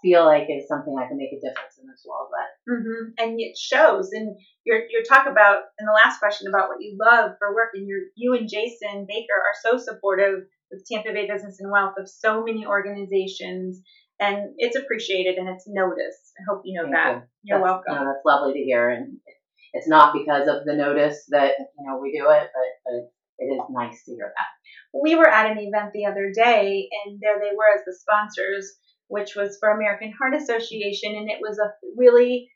feel 0.04 0.26
like 0.26 0.46
is 0.52 0.68
something 0.68 0.94
I 1.00 1.08
can 1.08 1.18
make 1.18 1.32
a 1.34 1.40
difference 1.42 1.80
in 1.82 1.88
this 1.88 2.06
world 2.06 2.28
with. 2.30 2.78
Mm-hmm. 2.78 3.04
And 3.18 3.40
it 3.40 3.58
shows. 3.58 4.12
And 4.12 4.36
your 4.66 4.84
your 4.92 5.02
talk 5.04 5.26
about 5.26 5.64
in 5.80 5.86
the 5.88 5.98
last 6.06 6.20
question 6.20 6.48
about 6.48 6.68
what 6.70 6.82
you 6.82 6.96
love 7.00 7.32
for 7.40 7.56
work, 7.56 7.72
and 7.74 7.88
your 7.88 8.00
you 8.16 8.34
and 8.36 8.48
Jason 8.48 9.08
Baker 9.08 9.34
are 9.34 9.58
so 9.64 9.78
supportive 9.80 10.44
with 10.70 10.86
Tampa 10.86 11.14
Bay 11.14 11.26
Business 11.28 11.58
and 11.60 11.72
Wealth 11.72 11.96
of 11.98 12.08
so 12.08 12.44
many 12.44 12.66
organizations, 12.68 13.82
and 14.20 14.54
it's 14.58 14.76
appreciated 14.76 15.36
and 15.38 15.50
it's 15.50 15.66
noticed. 15.68 16.32
I 16.38 16.44
hope 16.52 16.62
you 16.66 16.78
know 16.78 16.86
Thank 16.86 16.96
that. 16.96 17.16
you. 17.16 17.22
You're 17.44 17.60
That's- 17.60 17.72
welcome. 17.88 17.96
no, 18.06 18.12
that's 18.12 18.26
lovely 18.26 18.54
to 18.54 18.60
hear, 18.60 18.90
and 18.90 19.18
it's 19.74 19.88
not 19.88 20.14
because 20.14 20.48
of 20.48 20.66
the 20.66 20.76
notice 20.76 21.26
that 21.30 21.54
you 21.58 21.86
know 21.88 21.98
we 22.02 22.12
do 22.18 22.30
it, 22.30 22.50
but, 22.54 22.70
but 22.86 23.12
it 23.40 23.46
is 23.46 23.62
nice 23.72 24.04
to 24.06 24.12
hear 24.16 24.32
that. 24.36 25.02
we 25.04 25.16
were 25.16 25.28
at 25.28 25.50
an 25.52 25.58
event 25.58 25.92
the 25.94 26.06
other 26.06 26.32
day, 26.34 26.88
and 27.06 27.20
there 27.22 27.40
they 27.40 27.56
were 27.56 27.72
as 27.76 27.84
the 27.86 27.96
sponsors, 28.00 28.72
which 29.14 29.36
was 29.36 29.58
for 29.60 29.70
American 29.70 30.12
Heart 30.18 30.34
Association, 30.42 31.16
and 31.16 31.30
it 31.30 31.38
was 31.40 31.60
a 31.60 31.70
really 31.96 32.50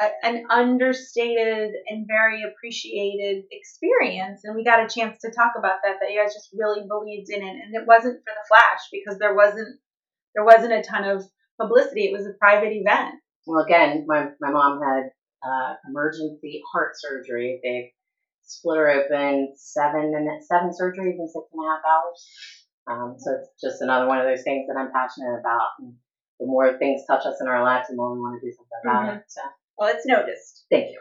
a, 0.00 0.08
an 0.24 0.44
understated 0.48 1.72
and 1.88 2.06
very 2.08 2.42
appreciated 2.42 3.44
experience. 3.52 4.40
And 4.44 4.56
we 4.56 4.64
got 4.64 4.80
a 4.80 4.88
chance 4.88 5.20
to 5.20 5.30
talk 5.30 5.52
about 5.58 5.80
that. 5.84 5.96
That 6.00 6.10
you 6.10 6.18
guys 6.18 6.32
just 6.32 6.48
really 6.56 6.88
believed 6.88 7.28
in 7.28 7.42
it, 7.42 7.56
and 7.62 7.74
it 7.74 7.86
wasn't 7.86 8.16
for 8.24 8.32
the 8.32 8.48
flash 8.48 8.80
because 8.90 9.18
there 9.18 9.36
wasn't 9.36 9.78
there 10.34 10.44
wasn't 10.44 10.72
a 10.72 10.82
ton 10.82 11.04
of 11.04 11.22
publicity. 11.60 12.06
It 12.06 12.16
was 12.16 12.26
a 12.26 12.32
private 12.40 12.72
event. 12.72 13.16
Well, 13.46 13.62
again, 13.62 14.06
my 14.08 14.30
my 14.40 14.50
mom 14.50 14.80
had 14.80 15.10
uh, 15.44 15.74
emergency 15.86 16.62
heart 16.72 16.92
surgery. 16.94 17.60
They 17.62 17.92
split 18.42 18.78
her 18.78 18.90
open 18.90 19.52
seven 19.54 20.14
and 20.16 20.44
seven 20.44 20.70
surgeries 20.70 21.20
in 21.20 21.28
six 21.28 21.44
and 21.52 21.60
a 21.60 21.68
half 21.68 21.84
hours. 21.84 22.59
Um, 22.90 23.14
so 23.18 23.32
it's 23.38 23.48
just 23.62 23.82
another 23.82 24.08
one 24.08 24.18
of 24.18 24.26
those 24.26 24.42
things 24.42 24.66
that 24.66 24.78
I'm 24.78 24.90
passionate 24.92 25.38
about. 25.38 25.68
And 25.78 25.94
the 26.40 26.46
more 26.46 26.76
things 26.78 27.02
touch 27.06 27.24
us 27.24 27.36
in 27.40 27.46
our 27.46 27.62
lives, 27.62 27.88
the 27.88 27.96
more 27.96 28.12
we 28.12 28.20
want 28.20 28.40
to 28.40 28.46
do 28.46 28.52
something 28.52 28.80
about 28.82 29.14
it. 29.16 29.22
So 29.28 29.42
Well, 29.78 29.94
it's 29.94 30.06
noticed. 30.06 30.66
thank 30.70 30.90
you. 30.90 31.00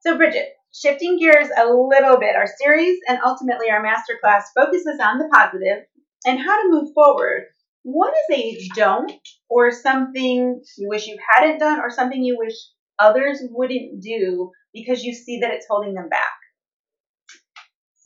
So, 0.00 0.16
Bridgette, 0.16 0.56
Shifting 0.78 1.18
gears 1.18 1.48
a 1.56 1.64
little 1.72 2.18
bit, 2.18 2.36
our 2.36 2.46
series 2.46 2.98
and 3.08 3.18
ultimately 3.24 3.70
our 3.70 3.82
masterclass 3.82 4.42
focuses 4.54 5.00
on 5.00 5.16
the 5.16 5.28
positive 5.32 5.84
and 6.26 6.38
how 6.38 6.60
to 6.60 6.68
move 6.68 6.92
forward. 6.94 7.44
What 7.82 8.12
is 8.12 8.38
a 8.38 8.68
don't 8.74 9.10
or 9.48 9.70
something 9.70 10.60
you 10.76 10.88
wish 10.90 11.06
you 11.06 11.16
hadn't 11.30 11.60
done 11.60 11.80
or 11.80 11.88
something 11.88 12.22
you 12.22 12.36
wish 12.38 12.52
others 12.98 13.38
wouldn't 13.50 14.02
do 14.02 14.50
because 14.74 15.02
you 15.02 15.14
see 15.14 15.40
that 15.40 15.52
it's 15.52 15.66
holding 15.66 15.94
them 15.94 16.10
back? 16.10 16.20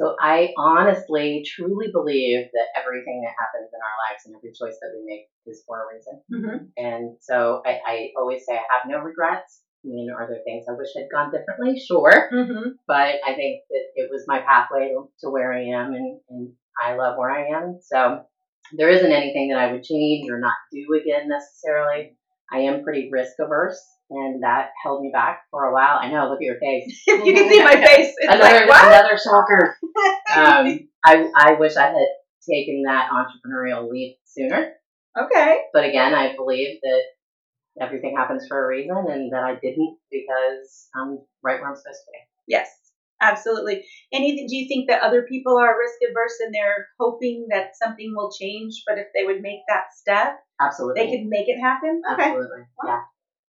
So 0.00 0.16
I 0.18 0.54
honestly, 0.56 1.44
truly 1.46 1.88
believe 1.92 2.46
that 2.54 2.68
everything 2.74 3.20
that 3.20 3.36
happens 3.36 3.68
in 3.68 3.80
our 3.84 3.96
lives 4.08 4.24
and 4.24 4.34
every 4.34 4.52
choice 4.56 4.78
that 4.80 4.96
we 4.96 5.04
make 5.04 5.28
is 5.44 5.62
for 5.66 5.76
a 5.76 5.94
reason. 5.94 6.22
Mm-hmm. 6.32 6.64
And 6.78 7.16
so 7.20 7.60
I, 7.66 7.80
I 7.86 8.08
always 8.16 8.46
say 8.48 8.54
I 8.54 8.64
have 8.72 8.88
no 8.88 9.00
regrets. 9.00 9.60
I 9.84 9.88
mean, 9.88 10.08
are 10.10 10.26
there 10.26 10.40
things 10.44 10.64
I 10.68 10.72
wish 10.72 10.88
had 10.96 11.12
gone 11.12 11.30
differently? 11.30 11.78
Sure. 11.78 12.30
Mm-hmm. 12.32 12.70
But 12.86 13.20
I 13.26 13.34
think 13.36 13.60
that 13.68 13.84
it 13.94 14.08
was 14.10 14.24
my 14.26 14.40
pathway 14.40 14.94
to 15.20 15.30
where 15.30 15.52
I 15.52 15.64
am 15.64 15.92
and, 15.92 16.20
and 16.30 16.52
I 16.82 16.96
love 16.96 17.18
where 17.18 17.30
I 17.30 17.48
am. 17.48 17.80
So 17.82 18.24
there 18.72 18.88
isn't 18.88 19.12
anything 19.12 19.50
that 19.50 19.58
I 19.58 19.70
would 19.70 19.82
change 19.82 20.30
or 20.30 20.40
not 20.40 20.54
do 20.72 20.86
again 20.94 21.28
necessarily. 21.28 22.16
I 22.50 22.60
am 22.60 22.84
pretty 22.84 23.10
risk 23.12 23.34
averse 23.38 23.80
and 24.10 24.42
that 24.42 24.70
held 24.82 25.02
me 25.02 25.10
back 25.12 25.42
for 25.50 25.64
a 25.64 25.72
while. 25.72 25.98
I 26.00 26.10
know, 26.10 26.28
look 26.28 26.40
at 26.40 26.44
your 26.44 26.58
face. 26.58 27.02
If 27.06 27.24
you 27.24 27.34
can 27.34 27.48
see 27.48 27.62
my 27.62 27.76
face, 27.76 28.14
it's 28.18 28.34
another, 28.34 28.66
like, 28.66 28.68
what? 28.68 28.86
another 28.86 29.18
shocker. 29.18 29.76
Um, 30.30 30.88
I, 31.04 31.26
I 31.34 31.52
wish 31.58 31.76
I 31.76 31.86
had 31.88 32.06
taken 32.48 32.84
that 32.86 33.10
entrepreneurial 33.10 33.90
leap 33.90 34.16
sooner. 34.24 34.74
okay. 35.20 35.58
But 35.72 35.84
again, 35.84 36.14
I 36.14 36.36
believe 36.36 36.78
that 36.82 37.02
everything 37.80 38.14
happens 38.16 38.46
for 38.46 38.64
a 38.64 38.68
reason 38.68 38.96
and 39.08 39.32
that 39.32 39.42
I 39.42 39.54
didn't 39.60 39.98
because 40.10 40.86
I'm 40.94 41.18
right 41.42 41.60
where 41.60 41.68
I'm 41.68 41.74
supposed 41.74 41.98
to 42.06 42.12
be. 42.12 42.18
Yes, 42.46 42.68
absolutely. 43.20 43.84
Anything? 44.12 44.46
Do 44.48 44.54
you 44.56 44.68
think 44.68 44.88
that 44.88 45.02
other 45.02 45.26
people 45.28 45.58
are 45.58 45.76
risk 45.78 45.96
averse 46.08 46.38
and 46.44 46.54
they're 46.54 46.86
hoping 47.00 47.48
that 47.50 47.70
something 47.82 48.12
will 48.14 48.30
change, 48.30 48.82
but 48.86 48.98
if 48.98 49.06
they 49.14 49.24
would 49.24 49.42
make 49.42 49.60
that 49.68 49.86
step, 49.96 50.38
Absolutely. 50.60 51.00
they 51.02 51.10
could 51.10 51.26
make 51.26 51.48
it 51.48 51.60
happen? 51.60 52.02
Okay. 52.12 52.22
Absolutely. 52.22 52.62
Yeah. 52.86 53.00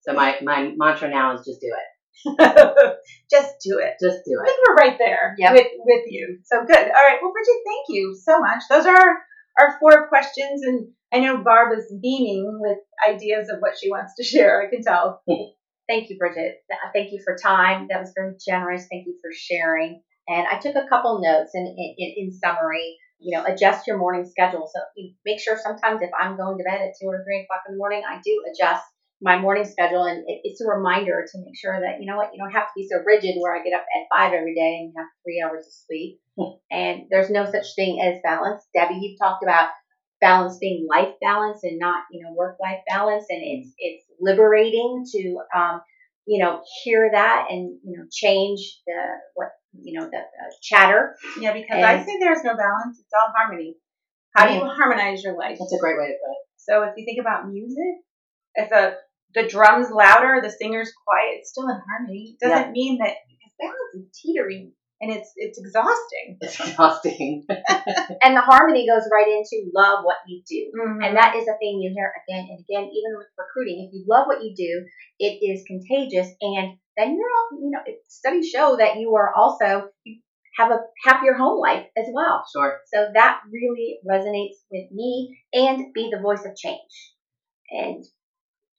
So 0.01 0.13
my, 0.13 0.37
my 0.43 0.73
mantra 0.75 1.09
now 1.09 1.33
is 1.35 1.45
just 1.45 1.61
do 1.61 1.67
it. 1.67 1.87
Just 3.31 3.55
do 3.65 3.79
it. 3.79 3.93
Just 4.01 4.19
do 4.25 4.33
it. 4.37 4.41
I 4.43 4.45
think 4.45 4.59
we're 4.67 4.75
right 4.75 4.97
there 4.99 5.35
Yep. 5.39 5.53
with 5.53 5.67
with 5.85 6.03
you. 6.07 6.37
So 6.43 6.63
good. 6.65 6.77
All 6.77 6.91
right. 6.91 7.17
Well, 7.21 7.31
Bridgette, 7.31 7.63
thank 7.65 7.85
you 7.89 8.15
so 8.21 8.39
much. 8.39 8.61
Those 8.69 8.85
are 8.85 8.95
our, 8.95 9.17
our 9.59 9.79
four 9.79 10.07
questions, 10.09 10.61
and 10.63 10.89
I 11.13 11.19
know 11.19 11.37
Barb 11.43 11.77
is 11.77 11.91
beaming 12.01 12.59
with 12.61 12.77
ideas 13.07 13.49
of 13.49 13.59
what 13.59 13.73
she 13.81 13.89
wants 13.89 14.13
to 14.17 14.23
share. 14.31 14.61
I 14.61 14.69
can 14.69 14.83
tell. 14.83 15.23
Thank 15.89 16.09
you, 16.09 16.17
Bridgette. 16.21 16.55
Thank 16.93 17.11
you 17.11 17.19
for 17.23 17.35
time. 17.41 17.87
That 17.89 17.99
was 18.01 18.13
very 18.15 18.35
generous. 18.45 18.85
Thank 18.89 19.07
you 19.07 19.15
for 19.21 19.31
sharing. 19.33 20.01
And 20.27 20.45
I 20.47 20.57
took 20.59 20.75
a 20.75 20.87
couple 20.87 21.19
notes 21.21 21.51
and 21.53 21.67
in, 21.67 21.95
in, 21.97 22.13
in 22.17 22.31
summary, 22.31 22.97
you 23.19 23.35
know, 23.35 23.43
adjust 23.45 23.87
your 23.87 23.97
morning 23.97 24.25
schedule. 24.25 24.69
So 24.73 24.79
you 24.95 25.13
make 25.25 25.41
sure 25.41 25.57
sometimes 25.61 26.01
if 26.01 26.11
I'm 26.17 26.37
going 26.37 26.57
to 26.59 26.63
bed 26.63 26.79
at 26.81 26.93
two 27.01 27.07
or 27.07 27.23
three 27.25 27.41
o'clock 27.41 27.63
in 27.67 27.73
the 27.73 27.77
morning, 27.77 28.03
I 28.07 28.21
do 28.23 28.43
adjust 28.53 28.83
my 29.21 29.37
morning 29.39 29.65
schedule. 29.65 30.03
And 30.05 30.19
it, 30.27 30.41
it's 30.43 30.61
a 30.61 30.67
reminder 30.67 31.25
to 31.31 31.39
make 31.39 31.55
sure 31.55 31.79
that, 31.79 32.01
you 32.01 32.07
know 32.09 32.17
what, 32.17 32.31
you 32.33 32.39
don't 32.39 32.51
have 32.51 32.67
to 32.67 32.73
be 32.75 32.87
so 32.89 32.97
rigid 33.05 33.35
where 33.39 33.55
I 33.55 33.63
get 33.63 33.73
up 33.75 33.85
at 33.95 34.07
five 34.15 34.33
every 34.33 34.55
day 34.55 34.79
and 34.81 34.93
have 34.97 35.07
three 35.23 35.43
hours 35.45 35.65
of 35.67 35.73
sleep. 35.87 36.19
and 36.71 37.03
there's 37.09 37.29
no 37.29 37.45
such 37.45 37.67
thing 37.75 38.01
as 38.01 38.19
balance. 38.23 38.63
Debbie, 38.73 38.99
you've 39.01 39.19
talked 39.19 39.43
about 39.43 39.69
balance 40.19 40.57
being 40.59 40.87
life 40.89 41.13
balance 41.21 41.59
and 41.63 41.79
not, 41.79 42.03
you 42.11 42.23
know, 42.23 42.33
work 42.33 42.57
life 42.61 42.79
balance. 42.87 43.25
And 43.29 43.41
it's, 43.43 43.73
it's 43.77 44.05
liberating 44.19 45.03
to, 45.13 45.37
um, 45.55 45.81
you 46.25 46.43
know, 46.43 46.61
hear 46.83 47.09
that 47.11 47.47
and, 47.49 47.77
you 47.83 47.97
know, 47.97 48.05
change 48.11 48.59
the, 48.87 48.93
what, 49.35 49.49
you 49.73 49.99
know, 49.99 50.05
the 50.09 50.17
uh, 50.17 50.51
chatter. 50.61 51.15
Yeah, 51.39 51.53
because 51.53 51.83
I 51.83 51.93
And- 51.93 52.05
say 52.05 52.17
there's 52.19 52.43
no 52.43 52.55
balance. 52.55 52.99
It's 52.99 53.13
all 53.13 53.33
harmony. 53.35 53.75
How 54.35 54.47
do 54.47 54.53
you 54.53 54.61
harmonize 54.65 55.23
your 55.23 55.37
life? 55.37 55.57
That's 55.59 55.73
a 55.73 55.79
great 55.79 55.97
way 55.97 56.05
to 56.07 56.13
put 56.13 56.31
it. 56.31 56.43
So 56.57 56.83
if 56.83 56.93
you 56.95 57.03
think 57.05 57.19
about 57.19 57.49
music, 57.49 57.99
if 58.55 58.69
the 58.69 58.95
the 59.33 59.47
drums 59.47 59.87
louder, 59.91 60.39
the 60.41 60.51
singer's 60.51 60.91
quiet, 61.05 61.39
it's 61.39 61.49
still 61.51 61.69
in 61.69 61.79
harmony. 61.89 62.37
It 62.39 62.45
doesn't 62.45 62.71
mean 62.71 62.99
that 62.99 63.15
because 63.27 63.53
balance 63.59 63.95
is 63.95 64.17
teetering 64.17 64.73
and 65.01 65.11
it's 65.11 65.31
it's 65.35 65.59
exhausting. 65.59 66.37
It's 66.41 66.59
exhausting. 66.59 67.45
And 68.23 68.37
the 68.37 68.41
harmony 68.41 68.87
goes 68.87 69.09
right 69.11 69.27
into 69.27 69.71
love 69.73 70.03
what 70.03 70.17
you 70.27 70.43
do. 70.47 70.71
Mm-hmm. 70.77 71.03
And 71.03 71.17
that 71.17 71.35
is 71.35 71.47
a 71.47 71.57
thing 71.57 71.81
you 71.81 71.91
hear 71.93 72.13
again 72.21 72.47
and 72.49 72.59
again, 72.59 72.85
even 72.85 73.17
with 73.17 73.27
recruiting. 73.37 73.89
If 73.89 73.95
you 73.95 74.05
love 74.07 74.27
what 74.27 74.43
you 74.43 74.53
do, 74.55 74.85
it 75.17 75.41
is 75.41 75.65
contagious. 75.65 76.27
And 76.41 76.77
then 76.97 77.17
you're 77.17 77.33
all, 77.33 77.49
you 77.59 77.71
know, 77.71 77.81
studies 78.07 78.49
show 78.49 78.77
that 78.77 78.97
you 78.97 79.15
are 79.15 79.33
also, 79.33 79.89
you 80.03 80.21
have 80.57 80.71
a 80.71 80.81
happier 81.03 81.33
home 81.33 81.59
life 81.59 81.87
as 81.97 82.05
well. 82.13 82.43
Sure. 82.53 82.79
So 82.93 83.07
that 83.13 83.39
really 83.51 83.99
resonates 84.07 84.61
with 84.69 84.91
me 84.91 85.37
and 85.53 85.93
be 85.93 86.11
the 86.11 86.21
voice 86.21 86.45
of 86.45 86.55
change. 86.55 86.93
And 87.71 88.03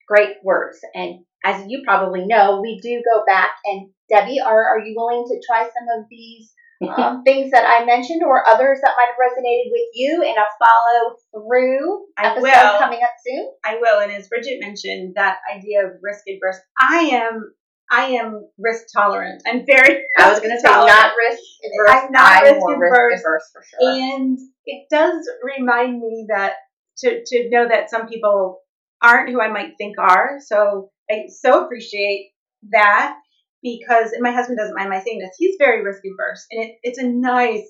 great 0.06 0.36
words. 0.42 0.78
And 0.94 1.24
as 1.44 1.64
you 1.68 1.82
probably 1.84 2.26
know, 2.26 2.60
we 2.60 2.80
do 2.82 3.02
go 3.12 3.24
back 3.26 3.50
and 3.64 3.90
Debbie, 4.08 4.40
are, 4.40 4.64
are 4.64 4.78
you 4.78 4.94
willing 4.96 5.24
to 5.28 5.40
try 5.46 5.62
some 5.62 5.98
of 5.98 6.06
these 6.10 6.52
um, 6.96 7.22
things 7.24 7.50
that 7.52 7.64
I 7.66 7.84
mentioned 7.84 8.22
or 8.22 8.46
others 8.46 8.78
that 8.82 8.94
might 8.96 9.08
have 9.08 9.16
resonated 9.16 9.70
with 9.70 9.88
you 9.94 10.22
in 10.22 10.34
a 10.34 10.46
follow 10.58 11.16
through 11.32 12.06
I 12.16 12.30
episode 12.30 12.42
will. 12.42 12.78
coming 12.78 13.00
up 13.02 13.10
soon? 13.26 13.50
I 13.64 13.78
will. 13.80 14.00
And 14.00 14.12
as 14.12 14.28
Bridgette 14.28 14.60
mentioned, 14.60 15.14
that 15.16 15.38
idea 15.54 15.86
of 15.86 15.92
risk 16.02 16.24
adverse, 16.28 16.58
I 16.80 16.98
am 17.12 17.54
I 17.90 18.04
am 18.04 18.48
risk 18.58 18.84
tolerant. 18.94 19.42
I'm 19.46 19.66
very 19.66 20.02
I 20.18 20.30
was 20.30 20.40
going 20.40 20.50
to 20.50 20.60
say 20.60 20.68
not 20.68 21.12
risk 21.16 21.42
adverse. 21.62 22.04
I'm 22.04 22.12
not 22.12 22.42
risk 22.42 22.56
more 22.60 22.74
adverse. 22.74 23.12
risk 23.12 23.24
adverse 23.24 23.50
for 23.52 23.62
sure. 23.62 23.92
And 23.92 24.38
it 24.64 24.86
does 24.90 25.28
remind 25.42 26.00
me 26.00 26.26
that 26.28 26.54
to, 26.98 27.22
to 27.24 27.50
know 27.50 27.68
that 27.68 27.90
some 27.90 28.06
people 28.08 28.61
aren't 29.02 29.30
who 29.30 29.40
I 29.40 29.48
might 29.48 29.72
think 29.78 29.98
are. 29.98 30.38
So 30.40 30.90
I 31.10 31.24
so 31.28 31.64
appreciate 31.64 32.30
that 32.70 33.16
because, 33.62 34.12
and 34.12 34.22
my 34.22 34.32
husband 34.32 34.58
doesn't 34.58 34.74
mind 34.76 34.90
my 34.90 35.02
saying 35.02 35.18
this, 35.20 35.34
he's 35.38 35.56
very 35.58 35.84
risk 35.84 36.00
averse. 36.04 36.46
And 36.50 36.64
it, 36.64 36.76
it's 36.82 36.98
a 36.98 37.06
nice 37.06 37.62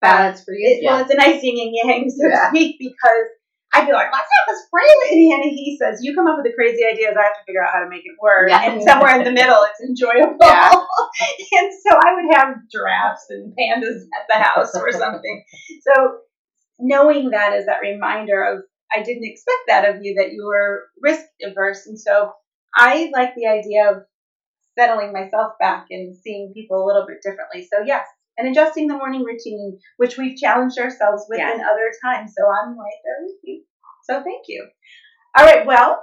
Balance 0.00 0.42
for 0.44 0.54
you. 0.54 0.64
it, 0.66 0.80
Well, 0.84 1.00
it's 1.00 1.12
a 1.12 1.16
nice 1.16 1.42
yin 1.42 1.60
and 1.60 1.72
yang, 1.76 2.08
so 2.10 2.26
Yeah. 2.26 2.44
to 2.44 2.48
speak, 2.48 2.76
because 2.78 3.26
I 3.72 3.84
feel 3.84 3.94
like, 3.94 4.08
let's 4.10 4.26
have 4.26 4.48
this 4.48 4.64
crazy. 4.72 5.30
And 5.30 5.44
he 5.44 5.76
says, 5.78 6.00
you 6.02 6.14
come 6.14 6.26
up 6.26 6.36
with 6.36 6.46
the 6.46 6.56
crazy 6.56 6.82
ideas, 6.90 7.14
I 7.18 7.22
have 7.22 7.34
to 7.34 7.44
figure 7.46 7.62
out 7.62 7.70
how 7.72 7.80
to 7.84 7.88
make 7.88 8.02
it 8.04 8.16
work. 8.20 8.48
Yeah. 8.48 8.62
And 8.64 8.82
somewhere 8.82 9.14
in 9.18 9.24
the 9.24 9.30
middle, 9.30 9.60
it's 9.68 9.80
enjoyable. 9.86 10.38
Yeah. 10.40 10.72
and 11.60 11.70
so 11.86 11.96
I 12.00 12.14
would 12.16 12.34
have 12.34 12.56
giraffes 12.72 13.26
and 13.28 13.52
pandas 13.52 14.00
at 14.16 14.24
the 14.28 14.42
house 14.42 14.74
or 14.74 14.90
something. 14.90 15.44
so 15.82 16.18
knowing 16.80 17.30
that 17.30 17.52
is 17.52 17.66
that 17.66 17.80
reminder 17.82 18.42
of, 18.42 18.62
I 18.92 19.02
didn't 19.02 19.24
expect 19.24 19.60
that 19.68 19.88
of 19.88 20.02
you, 20.02 20.14
that 20.18 20.32
you 20.32 20.44
were 20.46 20.86
risk 21.00 21.24
averse. 21.42 21.86
And 21.86 21.98
so 21.98 22.32
I 22.74 23.10
like 23.12 23.34
the 23.34 23.46
idea 23.46 23.90
of 23.90 23.96
settling 24.78 25.12
myself 25.12 25.52
back 25.58 25.86
and 25.90 26.16
seeing 26.16 26.52
people 26.54 26.82
a 26.82 26.86
little 26.86 27.06
bit 27.06 27.18
differently. 27.22 27.68
So 27.72 27.82
yes, 27.84 28.06
and 28.38 28.48
adjusting 28.48 28.86
the 28.86 28.96
morning 28.96 29.24
routine, 29.24 29.78
which 29.98 30.16
we've 30.16 30.36
challenged 30.36 30.78
ourselves 30.78 31.26
with 31.28 31.38
Yes. 31.38 31.56
in 31.56 31.64
other 31.64 31.90
times. 32.04 32.32
So 32.36 32.46
I'm 32.46 32.78
right 32.78 33.00
there 33.04 33.26
with 33.26 33.36
you. 33.42 33.64
So 34.04 34.22
thank 34.22 34.46
you. 34.48 34.66
All 35.36 35.44
right, 35.44 35.66
well, 35.66 36.02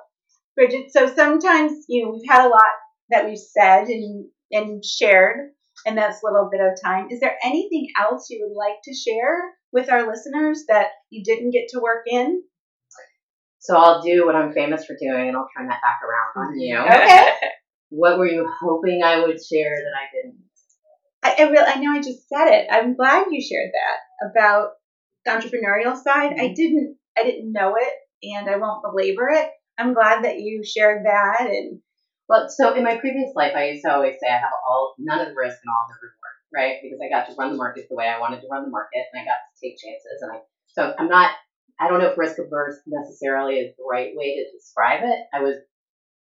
Bridgette, 0.59 0.91
so 0.91 1.13
sometimes, 1.13 1.85
you 1.89 2.05
know, 2.05 2.11
we've 2.11 2.29
had 2.29 2.45
a 2.45 2.49
lot 2.49 2.61
that 3.09 3.25
we've 3.25 3.37
said 3.37 3.87
and, 3.87 4.27
and 4.51 4.83
shared 4.85 5.51
in 5.85 5.95
this 5.95 6.19
little 6.23 6.49
bit 6.51 6.61
of 6.61 6.81
time. 6.81 7.07
Is 7.11 7.19
there 7.19 7.37
anything 7.43 7.87
else 7.99 8.29
you 8.29 8.45
would 8.47 8.57
like 8.57 8.77
to 8.83 8.93
share 8.93 9.53
with 9.71 9.91
our 9.91 10.07
listeners 10.07 10.63
that 10.67 10.87
you 11.09 11.23
didn't 11.23 11.51
get 11.51 11.69
to 11.69 11.79
work 11.79 12.03
in? 12.07 12.43
So 13.59 13.75
I'll 13.75 14.01
do 14.01 14.25
what 14.25 14.35
I'm 14.35 14.53
famous 14.53 14.85
for 14.85 14.95
doing 14.99 15.27
and 15.27 15.37
I'll 15.37 15.47
turn 15.57 15.67
that 15.67 15.81
back 15.81 15.99
around 16.03 16.47
on 16.49 16.59
you. 16.59 16.77
Okay. 16.77 17.31
What 17.89 18.17
were 18.17 18.27
you 18.27 18.45
hoping 18.59 19.01
I 19.01 19.21
would 19.21 19.39
share 19.41 19.75
that 19.75 19.95
I 19.95 20.11
didn't? 20.11 20.43
I, 21.23 21.43
I, 21.43 21.49
really, 21.49 21.71
I 21.71 21.79
know 21.79 21.91
I 21.91 22.01
just 22.01 22.27
said 22.27 22.47
it. 22.49 22.67
I'm 22.69 22.95
glad 22.95 23.27
you 23.31 23.41
shared 23.41 23.71
that 23.71 24.29
about 24.29 24.71
the 25.25 25.31
entrepreneurial 25.31 25.95
side. 25.95 26.33
I 26.33 26.47
mm-hmm. 26.47 26.53
didn't, 26.53 26.97
I 27.17 27.23
didn't 27.23 27.53
know 27.53 27.75
it, 27.75 27.93
and 28.23 28.49
I 28.49 28.57
won't 28.57 28.83
belabor 28.83 29.29
it. 29.29 29.49
I'm 29.77 29.93
glad 29.93 30.23
that 30.25 30.39
you 30.39 30.63
shared 30.65 31.05
that, 31.05 31.47
and 31.49 31.79
Well, 32.27 32.47
so 32.49 32.73
in 32.73 32.83
my 32.83 32.97
previous 32.97 33.31
life, 33.35 33.53
I 33.55 33.69
used 33.69 33.85
to 33.85 33.93
always 33.93 34.15
say 34.19 34.27
I 34.29 34.39
have 34.39 34.51
all 34.67 34.95
none 34.97 35.21
of 35.21 35.27
the 35.27 35.35
risk 35.35 35.57
and 35.63 35.71
all 35.71 35.87
the 35.87 35.95
reward, 36.01 36.37
right? 36.53 36.75
Because 36.81 36.99
I 36.99 37.13
got 37.13 37.29
to 37.29 37.35
run 37.37 37.51
the 37.51 37.57
market 37.57 37.85
the 37.89 37.95
way 37.95 38.07
I 38.07 38.19
wanted 38.19 38.41
to 38.41 38.47
run 38.51 38.63
the 38.63 38.71
market, 38.71 39.05
and 39.13 39.21
I 39.21 39.25
got 39.25 39.37
to 39.37 39.53
take 39.61 39.77
chances. 39.77 40.21
And 40.21 40.31
I 40.33 40.39
so 40.67 40.93
I'm 40.97 41.07
not. 41.07 41.31
I 41.79 41.87
don't 41.87 41.99
know 41.99 42.07
if 42.07 42.17
risk 42.17 42.37
averse 42.39 42.77
necessarily 42.87 43.55
is 43.55 43.75
the 43.77 43.83
right 43.89 44.11
way 44.15 44.35
to 44.35 44.57
describe 44.57 45.01
it. 45.03 45.19
I 45.33 45.41
was 45.41 45.57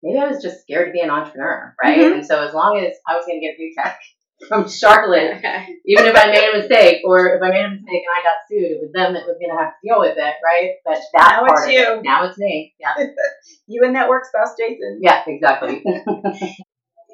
maybe 0.02 0.18
I 0.18 0.28
was 0.28 0.42
just 0.42 0.60
scared 0.62 0.88
to 0.88 0.92
be 0.92 1.00
an 1.00 1.10
entrepreneur, 1.10 1.74
right? 1.82 1.98
Mhm. 1.98 2.14
And 2.16 2.26
so 2.26 2.46
as 2.46 2.54
long 2.54 2.78
as 2.78 2.94
I 3.08 3.16
was 3.16 3.24
going 3.26 3.40
to 3.40 3.46
get 3.46 3.54
a 3.54 3.58
paycheck 3.58 3.98
from 4.48 4.68
Charlotte, 4.68 5.38
even 5.86 6.06
if 6.06 6.16
I 6.16 6.30
made 6.30 6.48
a 6.54 6.58
mistake 6.58 7.02
or 7.04 7.36
if 7.36 7.42
I 7.42 7.50
made 7.50 7.64
a 7.64 7.70
mistake 7.70 8.02
and 8.04 8.14
I 8.14 8.22
got 8.22 8.44
sued, 8.48 8.70
it 8.72 8.80
was 8.82 8.92
them 8.92 9.14
that 9.14 9.26
was 9.26 9.36
going 9.40 9.50
to 9.56 9.62
have 9.62 9.72
to 9.72 9.80
deal 9.82 10.00
with 10.00 10.16
it, 10.18 10.34
right? 10.44 10.72
But 10.84 10.98
that 11.16 11.40
Now 11.40 11.46
part 11.46 11.68
it's 11.68 11.72
you. 11.72 11.92
it, 11.94 12.02
now 12.02 12.26
it's 12.28 12.38
me. 12.38 12.74
Yeah, 12.78 12.94
you 13.66 13.82
and 13.84 13.94
that 13.96 14.08
work 14.08 14.24
spouse, 14.26 14.54
Jason. 14.58 15.00
yeah, 15.02 15.22
exactly. 15.26 15.82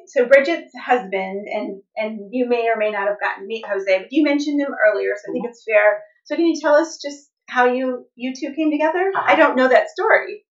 so 0.06 0.26
Bridgette's 0.26 0.72
husband, 0.76 1.46
and 1.52 1.82
and 1.96 2.28
you 2.32 2.48
may 2.48 2.68
or 2.68 2.76
may 2.76 2.90
not 2.90 3.08
have 3.08 3.20
gotten 3.20 3.44
to 3.44 3.46
meet 3.46 3.64
Jose, 3.66 3.98
but 3.98 4.08
you 4.10 4.24
mentioned 4.24 4.60
him 4.60 4.74
earlier, 4.74 5.12
so 5.16 5.30
I 5.30 5.32
think 5.32 5.46
it's 5.48 5.64
fair. 5.64 6.02
So 6.24 6.36
can 6.36 6.46
you 6.46 6.60
tell 6.60 6.74
us 6.74 6.98
just 7.00 7.30
how 7.52 7.66
you 7.66 8.06
you 8.14 8.32
two 8.35 8.54
came 8.54 8.71
together? 8.71 9.12
Uh-huh. 9.14 9.25
I 9.26 9.37
don't 9.37 9.56
know 9.56 9.68
that 9.68 9.88
story. 9.90 10.44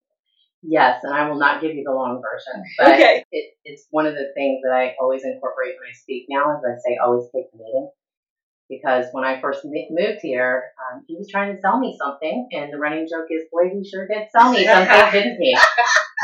Yes, 0.62 1.00
and 1.02 1.14
I 1.14 1.28
will 1.28 1.38
not 1.38 1.62
give 1.62 1.74
you 1.74 1.84
the 1.86 1.92
long 1.94 2.20
version. 2.20 2.62
But 2.76 2.94
Okay. 2.94 3.24
it, 3.32 3.54
it's 3.64 3.86
one 3.90 4.06
of 4.06 4.14
the 4.14 4.28
things 4.34 4.60
that 4.62 4.74
I 4.74 4.94
always 5.00 5.24
incorporate 5.24 5.74
when 5.80 5.88
I 5.88 5.96
speak 5.96 6.26
now 6.28 6.52
is 6.52 6.60
I 6.62 6.76
say 6.84 6.98
always 7.02 7.24
take 7.34 7.50
the 7.52 7.58
meeting. 7.58 7.90
Because 8.68 9.06
when 9.12 9.24
I 9.24 9.40
first 9.40 9.64
mo- 9.64 9.90
moved 9.90 10.20
here, 10.22 10.70
um, 10.78 11.02
he 11.08 11.16
was 11.16 11.28
trying 11.28 11.56
to 11.56 11.60
sell 11.60 11.80
me 11.80 11.96
something, 11.98 12.46
and 12.52 12.72
the 12.72 12.78
running 12.78 13.08
joke 13.10 13.26
is, 13.30 13.42
boy, 13.50 13.72
he 13.72 13.82
sure 13.88 14.06
did 14.06 14.30
sell 14.30 14.52
me 14.52 14.64
something, 14.72 15.10
didn't 15.10 15.42
he? 15.42 15.56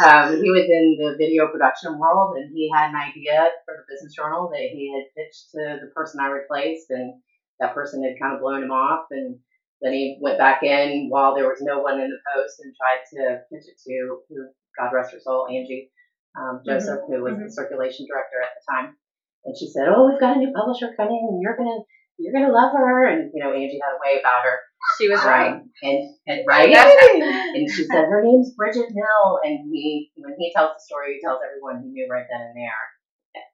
Um, 0.04 0.36
he 0.38 0.50
was 0.52 0.68
in 0.68 0.96
the 1.00 1.16
video 1.18 1.48
production 1.50 1.98
world, 1.98 2.36
and 2.36 2.52
he 2.54 2.70
had 2.72 2.90
an 2.90 2.96
idea 2.96 3.48
for 3.64 3.74
the 3.74 3.88
Business 3.92 4.14
Journal 4.14 4.50
that 4.52 4.68
he 4.70 4.92
had 4.94 5.10
pitched 5.16 5.50
to 5.56 5.80
the 5.80 5.90
person 5.96 6.20
I 6.20 6.28
replaced, 6.28 6.90
and 6.90 7.14
that 7.58 7.74
person 7.74 8.04
had 8.04 8.20
kind 8.20 8.34
of 8.34 8.40
blown 8.40 8.62
him 8.62 8.70
off, 8.70 9.06
and 9.10 9.40
then 9.82 9.92
he 9.92 10.18
went 10.20 10.38
back 10.38 10.62
in 10.62 11.08
while 11.10 11.34
there 11.34 11.48
was 11.48 11.60
no 11.60 11.80
one 11.80 12.00
in 12.00 12.08
the 12.08 12.20
post 12.34 12.60
and 12.60 12.74
tried 12.74 13.04
to 13.12 13.40
pitch 13.52 13.68
it 13.68 13.76
to 13.84 14.20
who, 14.28 14.48
God 14.78 14.92
rest 14.92 15.12
her 15.12 15.20
soul, 15.20 15.48
Angie 15.48 15.90
um, 16.36 16.60
Joseph, 16.64 17.00
who 17.08 17.24
was 17.24 17.36
the 17.40 17.48
circulation 17.48 18.04
director 18.04 18.44
at 18.44 18.52
the 18.56 18.64
time. 18.68 18.96
And 19.44 19.56
she 19.56 19.68
said, 19.68 19.88
"Oh, 19.88 20.08
we've 20.08 20.20
got 20.20 20.36
a 20.36 20.40
new 20.40 20.52
publisher 20.52 20.92
coming, 20.96 21.16
and 21.30 21.40
you're 21.40 21.56
gonna 21.56 21.80
you're 22.18 22.34
gonna 22.34 22.52
love 22.52 22.72
her." 22.72 23.06
And 23.08 23.30
you 23.32 23.42
know, 23.42 23.52
Angie 23.52 23.80
had 23.80 23.96
a 23.96 24.02
way 24.02 24.20
about 24.20 24.44
her. 24.44 24.58
She 24.98 25.08
was 25.08 25.20
Um, 25.20 25.26
right. 25.26 25.62
And, 25.82 25.98
and 26.26 26.40
right. 26.46 26.68
and 27.56 27.70
she 27.70 27.84
said 27.84 28.04
her 28.04 28.22
name's 28.22 28.54
Bridgette 28.54 28.92
Mill, 28.92 29.40
and 29.44 29.70
he 29.72 30.12
when 30.16 30.34
he 30.38 30.52
tells 30.54 30.76
the 30.76 30.80
story, 30.80 31.14
he 31.14 31.20
tells 31.24 31.40
everyone 31.40 31.82
he 31.82 31.90
knew 31.90 32.08
right 32.10 32.26
then 32.28 32.40
and 32.40 32.56
there, 32.56 32.84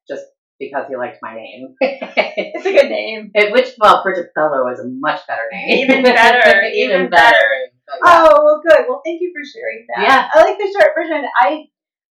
just 0.09 0.25
because 0.63 0.87
he 0.89 0.97
liked 0.97 1.19
my 1.23 1.35
name. 1.35 1.75
It's 1.81 2.67
a 2.67 2.73
good 2.73 2.89
name. 2.91 3.31
It- 3.35 3.53
Which, 3.53 3.71
well, 3.79 4.03
Bridgette 4.05 4.33
Bello 4.35 4.69
is 4.73 4.81
a 4.81 4.89
much 4.89 5.21
better 5.27 5.47
name. 5.53 5.85
Even 5.91 6.03
better, 6.05 6.63
even 6.75 7.11
better. 7.11 7.49
But 7.87 7.99
yeah. 8.05 8.25
Oh 8.25 8.41
well, 8.45 8.61
good. 8.67 8.87
Well, 8.89 9.03
thank 9.05 9.21
you 9.21 9.33
for 9.35 9.43
sharing 9.45 9.87
that. 9.91 10.03
Yeah. 10.07 10.29
I 10.33 10.43
like 10.45 10.59
the 10.59 10.71
short 10.73 10.93
version. 10.97 11.25
I 11.41 11.65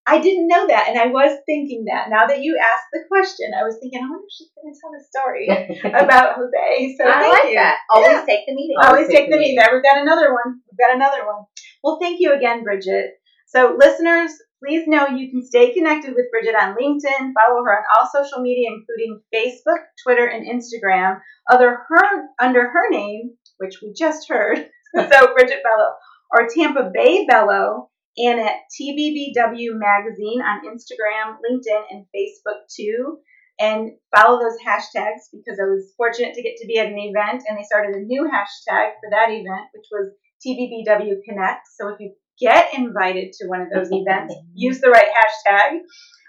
I 0.04 0.18
didn't 0.20 0.48
know 0.48 0.66
that, 0.66 0.88
and 0.88 0.98
I 0.98 1.06
was 1.06 1.38
thinking 1.46 1.84
that. 1.86 2.10
Now 2.10 2.26
that 2.26 2.42
you 2.42 2.58
asked 2.58 2.90
the 2.92 3.04
question, 3.08 3.52
I 3.58 3.62
was 3.62 3.78
thinking, 3.80 4.00
I 4.02 4.10
wonder 4.10 4.26
if 4.26 4.34
she's 4.34 4.50
going 4.58 4.66
to 4.66 4.78
tell 4.82 4.90
a 4.98 5.02
story 5.06 5.46
about 5.94 6.34
Jose. 6.36 6.96
So 6.98 7.04
I 7.06 7.28
like 7.30 7.44
you. 7.50 7.54
that. 7.54 7.78
Always 7.88 8.10
Yeah. 8.10 8.24
take 8.26 8.42
the 8.46 8.54
meeting. 8.54 8.76
Always 8.82 9.06
take 9.08 9.30
the 9.30 9.38
meeting. 9.38 9.56
There, 9.56 9.70
we've 9.72 9.82
got 9.82 10.02
another 10.02 10.34
one. 10.34 10.58
We've 10.66 10.78
got 10.78 10.94
another 10.96 11.24
one. 11.24 11.44
Well, 11.84 11.98
thank 12.02 12.18
you 12.20 12.34
again, 12.34 12.64
Bridgette. 12.66 13.14
So, 13.46 13.76
listeners, 13.78 14.32
please 14.62 14.86
know 14.86 15.08
you 15.08 15.30
can 15.30 15.44
stay 15.44 15.72
connected 15.72 16.14
with 16.14 16.26
Bridgette 16.32 16.60
on 16.60 16.76
LinkedIn. 16.76 17.32
Follow 17.34 17.64
her 17.64 17.78
on 17.78 17.84
all 17.98 18.08
social 18.12 18.40
media, 18.40 18.70
including 18.70 19.20
Facebook, 19.34 19.82
Twitter, 20.04 20.26
and 20.26 20.46
Instagram. 20.46 21.20
Other 21.50 21.78
her 21.88 22.28
under 22.40 22.68
her 22.68 22.90
name, 22.90 23.32
which 23.58 23.80
we 23.82 23.92
just 23.96 24.28
heard. 24.28 24.58
so, 24.94 25.02
Bridgette 25.02 25.62
Bello, 25.62 25.92
or 26.30 26.48
Tampa 26.54 26.90
Bay 26.94 27.26
Bello, 27.26 27.90
and 28.16 28.40
at 28.40 28.56
TBBW 28.80 29.70
Magazine 29.78 30.42
on 30.42 30.66
Instagram, 30.66 31.36
LinkedIn, 31.42 31.82
and 31.90 32.04
Facebook 32.14 32.60
too 32.74 33.18
and 33.60 33.92
follow 34.14 34.40
those 34.40 34.58
hashtags 34.66 35.30
because 35.30 35.60
I 35.60 35.68
was 35.68 35.92
fortunate 35.96 36.34
to 36.34 36.42
get 36.42 36.56
to 36.58 36.66
be 36.66 36.78
at 36.78 36.86
an 36.86 36.98
event 36.98 37.44
and 37.46 37.56
they 37.56 37.62
started 37.62 37.94
a 37.94 38.00
new 38.00 38.24
hashtag 38.24 38.98
for 38.98 39.10
that 39.10 39.30
event, 39.30 39.70
which 39.74 39.86
was 39.90 40.10
TBBW 40.44 41.22
Connect. 41.28 41.62
So 41.78 41.88
if 41.88 42.00
you 42.00 42.14
get 42.42 42.74
invited 42.74 43.32
to 43.34 43.46
one 43.46 43.60
of 43.62 43.68
those 43.72 43.88
events, 43.92 44.34
use 44.54 44.80
the 44.80 44.90
right 44.90 45.08
hashtag. 45.08 45.78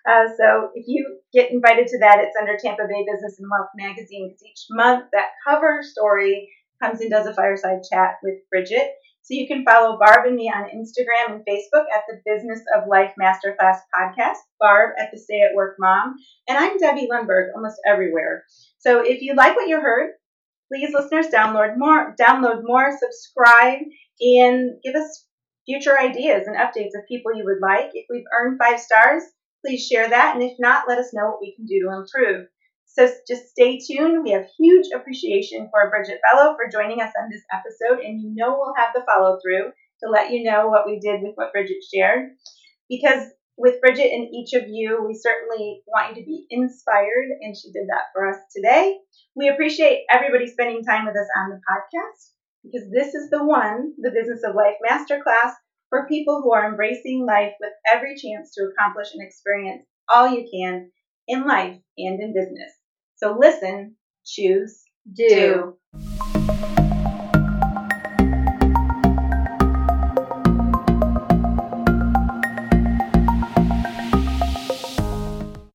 Uh, 0.07 0.27
so 0.37 0.69
if 0.75 0.85
you 0.87 1.19
get 1.33 1.51
invited 1.51 1.87
to 1.87 1.99
that, 1.99 2.19
it's 2.19 2.35
under 2.39 2.57
Tampa 2.57 2.83
Bay 2.87 3.05
Business 3.11 3.39
and 3.39 3.49
Wealth 3.49 3.69
Magazine 3.75 4.29
because 4.29 4.43
each 4.43 4.65
month 4.69 5.05
that 5.13 5.29
cover 5.47 5.81
story 5.81 6.49
comes 6.81 7.01
and 7.01 7.09
does 7.09 7.25
a 7.25 7.33
fireside 7.33 7.79
chat 7.89 8.15
with 8.21 8.35
Bridgette. 8.53 8.89
So 9.23 9.35
you 9.35 9.47
can 9.47 9.63
follow 9.63 9.97
Barb 9.97 10.25
and 10.27 10.35
me 10.35 10.51
on 10.53 10.65
Instagram 10.65 11.35
and 11.35 11.45
Facebook 11.47 11.85
at 11.95 12.03
the 12.09 12.19
Business 12.25 12.59
of 12.75 12.89
Life 12.89 13.13
Masterclass 13.19 13.77
podcast, 13.95 14.35
Barb 14.59 14.95
at 14.99 15.11
the 15.13 15.17
Stay 15.17 15.41
at 15.41 15.55
Work 15.55 15.77
Mom, 15.79 16.15
and 16.49 16.57
I'm 16.57 16.77
Debbie 16.77 17.07
Lundberg 17.09 17.47
almost 17.55 17.79
everywhere. 17.87 18.43
So 18.79 18.99
if 18.99 19.21
you 19.21 19.33
like 19.33 19.55
what 19.55 19.69
you 19.69 19.79
heard, 19.79 20.11
please 20.69 20.93
listeners 20.93 21.27
download 21.27 21.77
more, 21.77 22.13
download 22.19 22.63
more, 22.65 22.91
subscribe, 22.91 23.79
and 24.19 24.71
give 24.83 24.95
us 24.95 25.25
future 25.65 25.97
ideas 25.97 26.47
and 26.47 26.57
updates 26.57 26.95
of 26.97 27.07
people 27.07 27.35
you 27.35 27.45
would 27.45 27.61
like. 27.61 27.91
If 27.93 28.05
we've 28.09 28.25
earned 28.37 28.59
five 28.59 28.79
stars, 28.79 29.23
please 29.65 29.85
share 29.85 30.09
that, 30.09 30.35
and 30.35 30.43
if 30.43 30.53
not, 30.59 30.87
let 30.87 30.99
us 30.99 31.11
know 31.13 31.25
what 31.25 31.41
we 31.41 31.55
can 31.55 31.65
do 31.65 31.81
to 31.81 31.95
improve. 31.95 32.47
So 32.85 33.09
just 33.27 33.49
stay 33.49 33.79
tuned. 33.79 34.23
We 34.23 34.31
have 34.31 34.45
huge 34.59 34.87
appreciation 34.93 35.69
for 35.71 35.89
Bridgette 35.89 36.19
Bello 36.21 36.55
for 36.55 36.69
joining 36.71 37.01
us 37.01 37.11
on 37.17 37.29
this 37.29 37.41
episode, 37.51 38.03
and 38.03 38.21
you 38.21 38.33
know 38.35 38.55
we'll 38.57 38.75
have 38.77 38.93
the 38.93 39.03
follow 39.05 39.39
through 39.41 39.71
to 40.03 40.09
let 40.09 40.31
you 40.31 40.43
know 40.43 40.67
what 40.67 40.85
we 40.85 40.99
did 40.99 41.21
with 41.23 41.33
what 41.35 41.53
Bridgette 41.55 41.81
shared. 41.93 42.31
Because 42.89 43.29
with 43.57 43.81
Bridgette 43.81 44.13
and 44.13 44.27
each 44.33 44.53
of 44.53 44.67
you, 44.67 45.03
we 45.07 45.15
certainly 45.15 45.81
want 45.87 46.15
you 46.15 46.21
to 46.21 46.25
be 46.25 46.45
inspired, 46.49 47.29
and 47.41 47.55
she 47.55 47.71
did 47.71 47.87
that 47.87 48.11
for 48.13 48.29
us 48.29 48.37
today. 48.55 48.97
We 49.35 49.47
appreciate 49.47 50.03
everybody 50.11 50.47
spending 50.47 50.83
time 50.83 51.05
with 51.05 51.15
us 51.15 51.27
on 51.37 51.49
the 51.49 51.61
podcast 51.65 52.32
because 52.63 52.89
this 52.91 53.13
is 53.13 53.29
the 53.29 53.43
one, 53.43 53.93
the 53.97 54.11
Business 54.11 54.41
of 54.43 54.55
Life 54.55 54.75
Masterclass, 54.87 55.53
for 55.89 56.07
people 56.07 56.41
who 56.41 56.53
are 56.53 56.69
embracing 56.69 57.25
life 57.25 57.53
with 57.59 57.71
every 57.91 58.15
chance 58.15 58.53
to 58.55 58.63
accomplish 58.63 59.09
and 59.13 59.21
experience 59.21 59.85
all 60.09 60.27
you 60.27 60.47
can 60.51 60.91
in 61.27 61.45
life 61.45 61.77
and 61.97 62.21
in 62.21 62.33
business. 62.33 62.71
So 63.15 63.37
listen, 63.39 63.95
choose, 64.25 64.83
Do. 65.13 65.77
do. 65.93 66.22